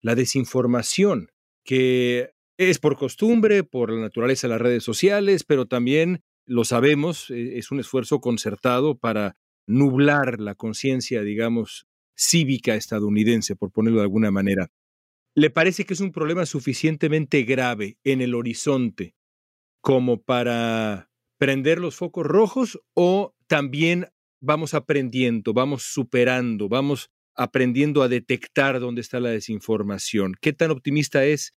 la 0.00 0.14
desinformación, 0.14 1.30
que 1.64 2.30
es 2.56 2.78
por 2.78 2.96
costumbre, 2.96 3.64
por 3.64 3.92
la 3.92 4.00
naturaleza 4.00 4.46
de 4.46 4.52
las 4.52 4.62
redes 4.62 4.84
sociales, 4.84 5.44
pero 5.44 5.66
también, 5.66 6.22
lo 6.46 6.64
sabemos, 6.64 7.30
e, 7.30 7.58
es 7.58 7.70
un 7.70 7.80
esfuerzo 7.80 8.20
concertado 8.20 8.96
para 8.96 9.36
nublar 9.66 10.40
la 10.40 10.54
conciencia, 10.54 11.22
digamos, 11.22 11.86
cívica 12.16 12.74
estadounidense, 12.74 13.56
por 13.56 13.70
ponerlo 13.70 13.98
de 13.98 14.04
alguna 14.04 14.30
manera. 14.30 14.70
¿Le 15.34 15.50
parece 15.50 15.84
que 15.84 15.94
es 15.94 16.00
un 16.00 16.12
problema 16.12 16.46
suficientemente 16.46 17.42
grave 17.42 17.98
en 18.04 18.22
el 18.22 18.34
horizonte 18.34 19.14
como 19.82 20.22
para 20.22 21.10
prender 21.38 21.78
los 21.78 21.94
focos 21.96 22.24
rojos 22.24 22.80
o 22.94 23.34
también 23.46 24.06
vamos 24.40 24.74
aprendiendo, 24.74 25.52
vamos 25.52 25.82
superando, 25.82 26.68
vamos 26.68 27.10
aprendiendo 27.34 28.02
a 28.02 28.08
detectar 28.08 28.80
dónde 28.80 29.02
está 29.02 29.20
la 29.20 29.30
desinformación? 29.30 30.34
¿Qué 30.40 30.52
tan 30.52 30.70
optimista 30.70 31.24
es 31.24 31.54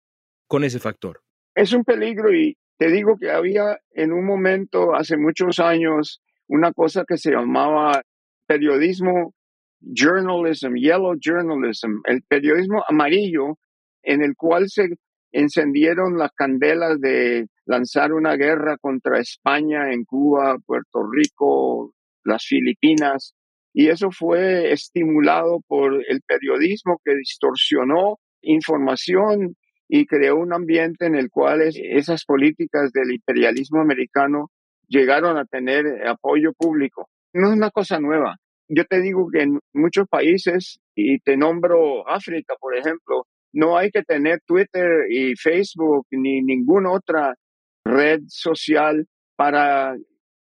con 0.48 0.64
ese 0.64 0.80
factor? 0.80 1.24
Es 1.56 1.72
un 1.72 1.84
peligro 1.84 2.34
y 2.34 2.58
te 2.78 2.92
digo 2.92 3.18
que 3.18 3.32
había 3.32 3.80
en 3.92 4.12
un 4.12 4.26
momento, 4.26 4.94
hace 4.96 5.18
muchos 5.18 5.60
años, 5.60 6.22
una 6.50 6.74
cosa 6.74 7.06
que 7.08 7.18
se 7.18 7.32
llamaba 7.32 8.02
periodismo 8.48 9.34
journalism, 9.80 10.74
yellow 10.76 11.16
journalism, 11.20 12.02
el 12.06 12.22
periodismo 12.24 12.84
amarillo, 12.88 13.58
en 14.04 14.24
el 14.24 14.36
cual 14.36 14.68
se 14.68 14.90
encendieron 15.32 16.18
las 16.18 16.32
candelas 16.32 17.00
de 17.00 17.48
lanzar 17.66 18.14
una 18.14 18.36
guerra 18.36 18.78
contra 18.78 19.20
España 19.20 19.94
en 19.94 20.04
Cuba, 20.04 20.58
Puerto 20.66 21.04
Rico, 21.12 21.94
las 22.24 22.44
Filipinas, 22.46 23.36
y 23.72 23.90
eso 23.90 24.10
fue 24.10 24.72
estimulado 24.74 25.62
por 25.68 25.94
el 26.08 26.22
periodismo 26.28 27.00
que 27.06 27.16
distorsionó 27.16 28.18
información 28.42 29.56
y 29.88 30.08
creó 30.08 30.38
un 30.38 30.54
ambiente 30.54 31.06
en 31.06 31.16
el 31.16 31.30
cual 31.30 31.62
esas 31.62 32.26
políticas 32.26 32.92
del 32.92 33.12
imperialismo 33.12 33.82
americano 33.82 34.50
llegaron 34.90 35.38
a 35.38 35.46
tener 35.46 36.06
apoyo 36.06 36.52
público. 36.54 37.08
No 37.34 37.48
es 37.48 37.56
una 37.56 37.72
cosa 37.72 38.00
nueva 38.00 38.38
yo 38.70 38.86
te 38.86 39.02
digo 39.02 39.30
que 39.32 39.42
en 39.42 39.60
muchos 39.74 40.08
países, 40.08 40.80
y 40.96 41.20
te 41.20 41.36
nombro 41.36 42.08
África, 42.08 42.54
por 42.60 42.78
ejemplo, 42.78 43.26
no 43.52 43.78
hay 43.78 43.90
que 43.90 44.04
tener 44.04 44.42
Twitter 44.46 45.08
y 45.10 45.36
Facebook 45.36 46.06
ni 46.12 46.42
ninguna 46.44 46.92
otra 46.92 47.36
red 47.84 48.22
social 48.28 49.08
para 49.36 49.96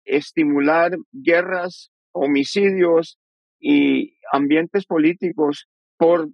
estimular 0.05 0.93
guerras, 1.11 1.91
homicidios 2.13 3.19
y 3.59 4.15
ambientes 4.31 4.85
políticos 4.85 5.67
por 5.97 6.29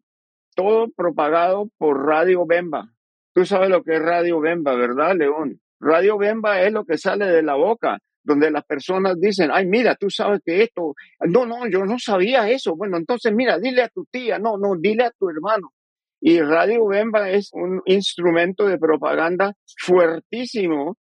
todo 0.56 0.90
propagado 0.96 1.70
por 1.78 2.06
Radio 2.06 2.46
Bemba. 2.46 2.94
Tú 3.34 3.46
sabes 3.46 3.70
lo 3.70 3.84
que 3.84 3.96
es 3.96 4.02
Radio 4.02 4.40
Bemba, 4.40 4.76
¿verdad, 4.76 5.16
León? 5.16 5.60
Radio 5.80 6.18
Bemba 6.18 6.62
es 6.62 6.72
lo 6.72 6.86
que 6.86 6.98
sale 6.98 7.26
de 7.26 7.42
la 7.42 7.56
boca 7.56 8.00
donde 8.24 8.52
las 8.52 8.66
personas 8.66 9.20
dicen, 9.20 9.50
ay, 9.52 9.66
mira, 9.66 9.96
tú 9.96 10.10
sabes 10.10 10.42
que 10.46 10.62
esto, 10.64 10.94
no, 11.22 11.46
no, 11.46 11.68
yo 11.68 11.86
no 11.86 11.98
sabía 11.98 12.50
eso. 12.50 12.76
Bueno, 12.76 12.98
entonces 12.98 13.34
mira, 13.34 13.58
dile 13.60 13.84
a 13.84 13.90
tu 13.90 14.06
tía, 14.06 14.38
no, 14.38 14.58
no, 14.58 14.76
dile 14.78 15.06
a 15.06 15.12
tu 15.12 15.30
hermano. 15.30 15.72
Y 16.22 16.40
Radio 16.42 16.86
Bemba 16.86 17.30
es 17.30 17.50
un 17.54 17.82
instrumento 17.86 18.68
de 18.68 18.78
propaganda 18.78 19.54
fuertísimo, 19.78 20.98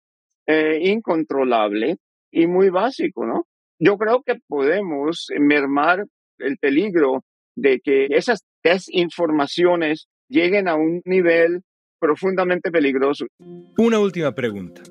eh, 0.48 0.80
incontrolable 0.82 1.98
y 2.32 2.48
muy 2.48 2.70
básico, 2.70 3.26
¿no? 3.26 3.46
Yo 3.80 3.98
creo 3.98 4.24
que 4.24 4.36
podemos 4.48 5.28
mermar 5.40 6.06
el 6.40 6.58
peligro 6.58 7.24
de 7.56 7.80
que 7.80 8.08
esas 8.10 8.44
desinformaciones 8.64 10.08
lleguen 10.28 10.68
a 10.68 10.76
un 10.76 11.02
nivel 11.06 11.62
profundamente 12.04 12.70
peligroso. 12.70 13.26
Una 13.78 13.98
última 13.98 14.36
pregunta. 14.36 14.82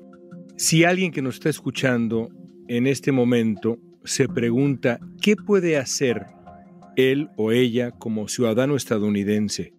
Si 0.57 0.83
alguien 0.83 1.11
que 1.11 1.21
nos 1.21 1.35
está 1.35 1.49
escuchando 1.49 2.29
en 2.67 2.87
este 2.87 3.11
momento 3.11 3.77
se 4.03 4.27
pregunta 4.27 4.99
qué 5.21 5.35
puede 5.35 5.77
hacer 5.77 6.25
él 6.95 7.29
o 7.37 7.51
ella 7.51 7.91
como 7.91 8.27
ciudadano 8.27 8.75
estadounidense, 8.75 9.73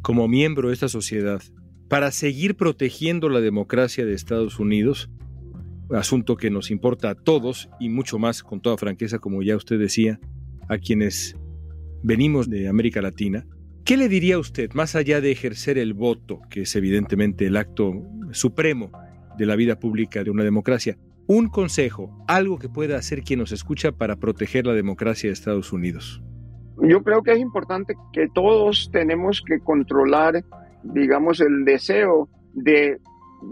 como 0.00 0.26
miembro 0.26 0.68
de 0.68 0.74
esta 0.74 0.88
sociedad, 0.88 1.42
para 1.88 2.10
seguir 2.12 2.56
protegiendo 2.56 3.28
la 3.28 3.40
democracia 3.40 4.06
de 4.06 4.14
Estados 4.14 4.58
Unidos, 4.58 5.10
asunto 5.90 6.36
que 6.36 6.48
nos 6.48 6.70
importa 6.70 7.10
a 7.10 7.14
todos 7.14 7.68
y 7.78 7.90
mucho 7.90 8.18
más, 8.18 8.42
con 8.42 8.62
toda 8.62 8.78
franqueza, 8.78 9.18
como 9.18 9.42
ya 9.42 9.54
usted 9.54 9.78
decía, 9.78 10.18
a 10.70 10.78
quienes 10.78 11.36
venimos 12.02 12.48
de 12.48 12.68
América 12.68 13.02
Latina, 13.02 13.46
¿qué 13.90 13.96
le 13.96 14.08
diría 14.08 14.38
usted, 14.38 14.70
más 14.72 14.94
allá 14.94 15.20
de 15.20 15.32
ejercer 15.32 15.76
el 15.76 15.94
voto, 15.94 16.42
que 16.48 16.60
es 16.60 16.76
evidentemente 16.76 17.46
el 17.46 17.56
acto 17.56 17.92
supremo 18.30 18.92
de 19.36 19.46
la 19.46 19.56
vida 19.56 19.80
pública 19.80 20.22
de 20.22 20.30
una 20.30 20.44
democracia. 20.44 20.96
Un 21.26 21.48
consejo, 21.48 22.24
algo 22.28 22.60
que 22.60 22.68
pueda 22.68 22.96
hacer 22.96 23.22
quien 23.22 23.40
nos 23.40 23.50
escucha 23.50 23.90
para 23.90 24.14
proteger 24.14 24.64
la 24.64 24.74
democracia 24.74 25.28
de 25.28 25.32
Estados 25.32 25.72
Unidos. 25.72 26.22
Yo 26.80 27.02
creo 27.02 27.24
que 27.24 27.32
es 27.32 27.40
importante 27.40 27.96
que 28.12 28.28
todos 28.32 28.90
tenemos 28.92 29.42
que 29.44 29.58
controlar, 29.58 30.44
digamos, 30.84 31.40
el 31.40 31.64
deseo 31.64 32.28
de 32.54 32.96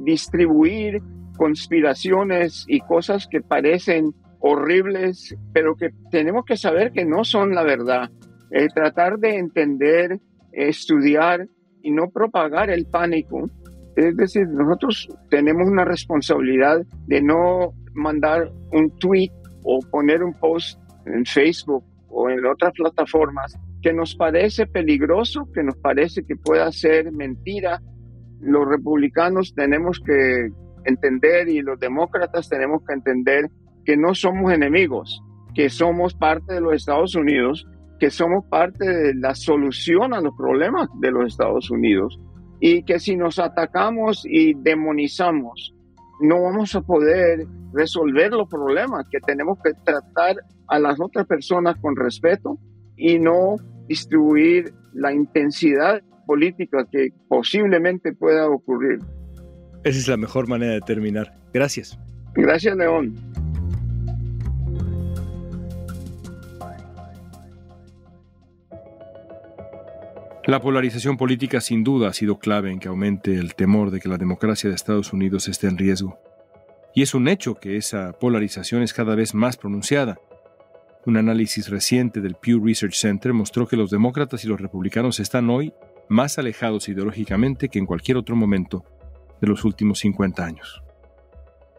distribuir 0.04 1.02
conspiraciones 1.36 2.64
y 2.68 2.78
cosas 2.82 3.26
que 3.28 3.40
parecen 3.40 4.14
horribles, 4.38 5.34
pero 5.52 5.74
que 5.74 5.90
tenemos 6.12 6.44
que 6.44 6.56
saber 6.56 6.92
que 6.92 7.04
no 7.04 7.24
son 7.24 7.56
la 7.56 7.64
verdad. 7.64 8.08
Eh, 8.50 8.68
tratar 8.72 9.18
de 9.18 9.36
entender, 9.36 10.20
estudiar 10.52 11.46
y 11.82 11.90
no 11.90 12.10
propagar 12.10 12.70
el 12.70 12.86
pánico 12.86 13.48
es 13.98 14.16
decir, 14.16 14.46
nosotros 14.46 15.08
tenemos 15.28 15.66
una 15.66 15.84
responsabilidad 15.84 16.86
de 17.08 17.20
no 17.20 17.74
mandar 17.94 18.48
un 18.70 18.96
tweet 18.98 19.32
o 19.64 19.80
poner 19.90 20.22
un 20.22 20.34
post 20.34 20.80
en 21.04 21.26
Facebook 21.26 21.82
o 22.08 22.30
en 22.30 22.46
otras 22.46 22.72
plataformas 22.74 23.58
que 23.82 23.92
nos 23.92 24.14
parece 24.14 24.68
peligroso, 24.68 25.48
que 25.52 25.64
nos 25.64 25.76
parece 25.78 26.22
que 26.24 26.36
pueda 26.36 26.70
ser 26.70 27.10
mentira. 27.10 27.82
Los 28.40 28.68
republicanos 28.68 29.52
tenemos 29.56 29.98
que 29.98 30.48
entender 30.84 31.48
y 31.48 31.60
los 31.60 31.80
demócratas 31.80 32.48
tenemos 32.48 32.84
que 32.86 32.94
entender 32.94 33.50
que 33.84 33.96
no 33.96 34.14
somos 34.14 34.52
enemigos, 34.52 35.20
que 35.56 35.70
somos 35.70 36.14
parte 36.14 36.54
de 36.54 36.60
los 36.60 36.74
Estados 36.74 37.16
Unidos, 37.16 37.66
que 37.98 38.10
somos 38.10 38.44
parte 38.46 38.86
de 38.86 39.14
la 39.14 39.34
solución 39.34 40.14
a 40.14 40.20
los 40.20 40.34
problemas 40.36 40.88
de 41.00 41.10
los 41.10 41.26
Estados 41.26 41.70
Unidos 41.70 42.18
y 42.60 42.82
que 42.84 42.98
si 42.98 43.16
nos 43.16 43.38
atacamos 43.38 44.24
y 44.24 44.54
demonizamos, 44.54 45.74
no 46.20 46.42
vamos 46.42 46.74
a 46.74 46.80
poder 46.80 47.46
resolver 47.72 48.32
los 48.32 48.48
problemas, 48.48 49.06
que 49.10 49.20
tenemos 49.20 49.58
que 49.62 49.72
tratar 49.84 50.36
a 50.68 50.78
las 50.78 51.00
otras 51.00 51.26
personas 51.26 51.76
con 51.80 51.96
respeto 51.96 52.58
y 52.96 53.18
no 53.18 53.56
distribuir 53.86 54.72
la 54.92 55.12
intensidad 55.12 56.02
política 56.26 56.86
que 56.90 57.08
posiblemente 57.28 58.12
pueda 58.12 58.48
ocurrir. 58.48 58.98
Esa 59.84 59.98
es 59.98 60.08
la 60.08 60.16
mejor 60.16 60.48
manera 60.48 60.72
de 60.72 60.80
terminar. 60.80 61.38
Gracias. 61.52 61.98
Gracias, 62.34 62.76
León. 62.76 63.14
La 70.48 70.62
polarización 70.62 71.18
política 71.18 71.60
sin 71.60 71.84
duda 71.84 72.08
ha 72.08 72.14
sido 72.14 72.38
clave 72.38 72.72
en 72.72 72.78
que 72.78 72.88
aumente 72.88 73.34
el 73.34 73.54
temor 73.54 73.90
de 73.90 74.00
que 74.00 74.08
la 74.08 74.16
democracia 74.16 74.70
de 74.70 74.76
Estados 74.76 75.12
Unidos 75.12 75.46
esté 75.46 75.66
en 75.66 75.76
riesgo. 75.76 76.18
Y 76.94 77.02
es 77.02 77.12
un 77.12 77.28
hecho 77.28 77.56
que 77.56 77.76
esa 77.76 78.12
polarización 78.12 78.82
es 78.82 78.94
cada 78.94 79.14
vez 79.14 79.34
más 79.34 79.58
pronunciada. 79.58 80.18
Un 81.04 81.18
análisis 81.18 81.68
reciente 81.68 82.22
del 82.22 82.34
Pew 82.34 82.64
Research 82.64 82.94
Center 82.94 83.34
mostró 83.34 83.68
que 83.68 83.76
los 83.76 83.90
demócratas 83.90 84.42
y 84.42 84.48
los 84.48 84.58
republicanos 84.58 85.20
están 85.20 85.50
hoy 85.50 85.74
más 86.08 86.38
alejados 86.38 86.88
ideológicamente 86.88 87.68
que 87.68 87.78
en 87.78 87.84
cualquier 87.84 88.16
otro 88.16 88.34
momento 88.34 88.86
de 89.42 89.48
los 89.48 89.66
últimos 89.66 89.98
50 89.98 90.46
años. 90.46 90.82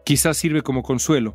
Quizás 0.04 0.36
sirve 0.36 0.62
como 0.62 0.84
consuelo 0.84 1.34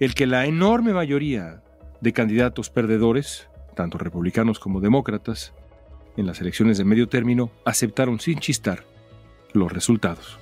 el 0.00 0.14
que 0.14 0.26
la 0.26 0.46
enorme 0.46 0.94
mayoría 0.94 1.62
de 2.00 2.14
candidatos 2.14 2.70
perdedores, 2.70 3.50
tanto 3.76 3.98
republicanos 3.98 4.58
como 4.58 4.80
demócratas, 4.80 5.52
en 6.16 6.26
las 6.26 6.40
elecciones 6.40 6.78
de 6.78 6.84
medio 6.84 7.08
término 7.08 7.50
aceptaron 7.64 8.20
sin 8.20 8.38
chistar 8.38 8.84
los 9.52 9.72
resultados. 9.72 10.38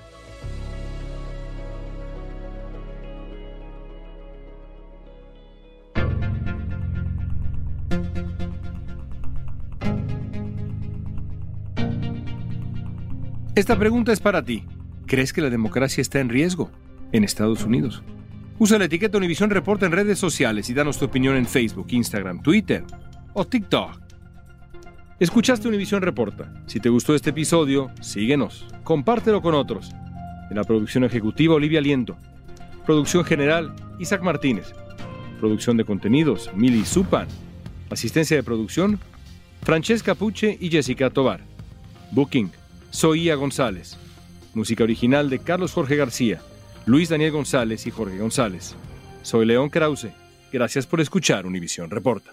Esta 13.60 13.78
pregunta 13.78 14.12
es 14.12 14.20
para 14.20 14.42
ti. 14.42 14.64
¿Crees 15.06 15.32
que 15.32 15.42
la 15.42 15.50
democracia 15.50 16.00
está 16.00 16.20
en 16.20 16.30
riesgo 16.30 16.70
en 17.12 17.24
Estados 17.24 17.64
Unidos? 17.64 18.02
Usa 18.58 18.78
la 18.78 18.86
etiqueta 18.86 19.18
Univision 19.18 19.50
Report 19.50 19.82
en 19.82 19.92
redes 19.92 20.18
sociales 20.18 20.70
y 20.70 20.74
danos 20.74 20.98
tu 20.98 21.04
opinión 21.04 21.36
en 21.36 21.46
Facebook, 21.46 21.88
Instagram, 21.90 22.42
Twitter 22.42 22.84
o 23.34 23.46
TikTok. 23.46 24.09
Escuchaste 25.20 25.68
Univision 25.68 26.00
Reporta. 26.00 26.50
Si 26.64 26.80
te 26.80 26.88
gustó 26.88 27.14
este 27.14 27.28
episodio, 27.28 27.90
síguenos, 28.00 28.66
compártelo 28.84 29.42
con 29.42 29.52
otros. 29.52 29.90
En 30.48 30.56
la 30.56 30.64
producción 30.64 31.04
ejecutiva, 31.04 31.56
Olivia 31.56 31.82
Liento. 31.82 32.16
Producción 32.86 33.22
general, 33.22 33.74
Isaac 33.98 34.22
Martínez. 34.22 34.72
Producción 35.38 35.76
de 35.76 35.84
contenidos, 35.84 36.50
Mili 36.54 36.86
Supan. 36.86 37.28
Asistencia 37.90 38.34
de 38.34 38.42
producción, 38.42 38.98
Francesca 39.62 40.14
Puche 40.14 40.56
y 40.58 40.70
Jessica 40.70 41.10
Tobar. 41.10 41.40
Booking, 42.12 42.50
Soía 42.88 43.34
González. 43.34 43.98
Música 44.54 44.84
original 44.84 45.28
de 45.28 45.40
Carlos 45.40 45.72
Jorge 45.72 45.96
García, 45.96 46.40
Luis 46.86 47.10
Daniel 47.10 47.32
González 47.32 47.86
y 47.86 47.90
Jorge 47.90 48.16
González. 48.16 48.74
Soy 49.20 49.44
León 49.44 49.68
Krause. 49.68 50.12
Gracias 50.50 50.86
por 50.86 51.02
escuchar 51.02 51.44
Univisión 51.44 51.90
Reporta. 51.90 52.32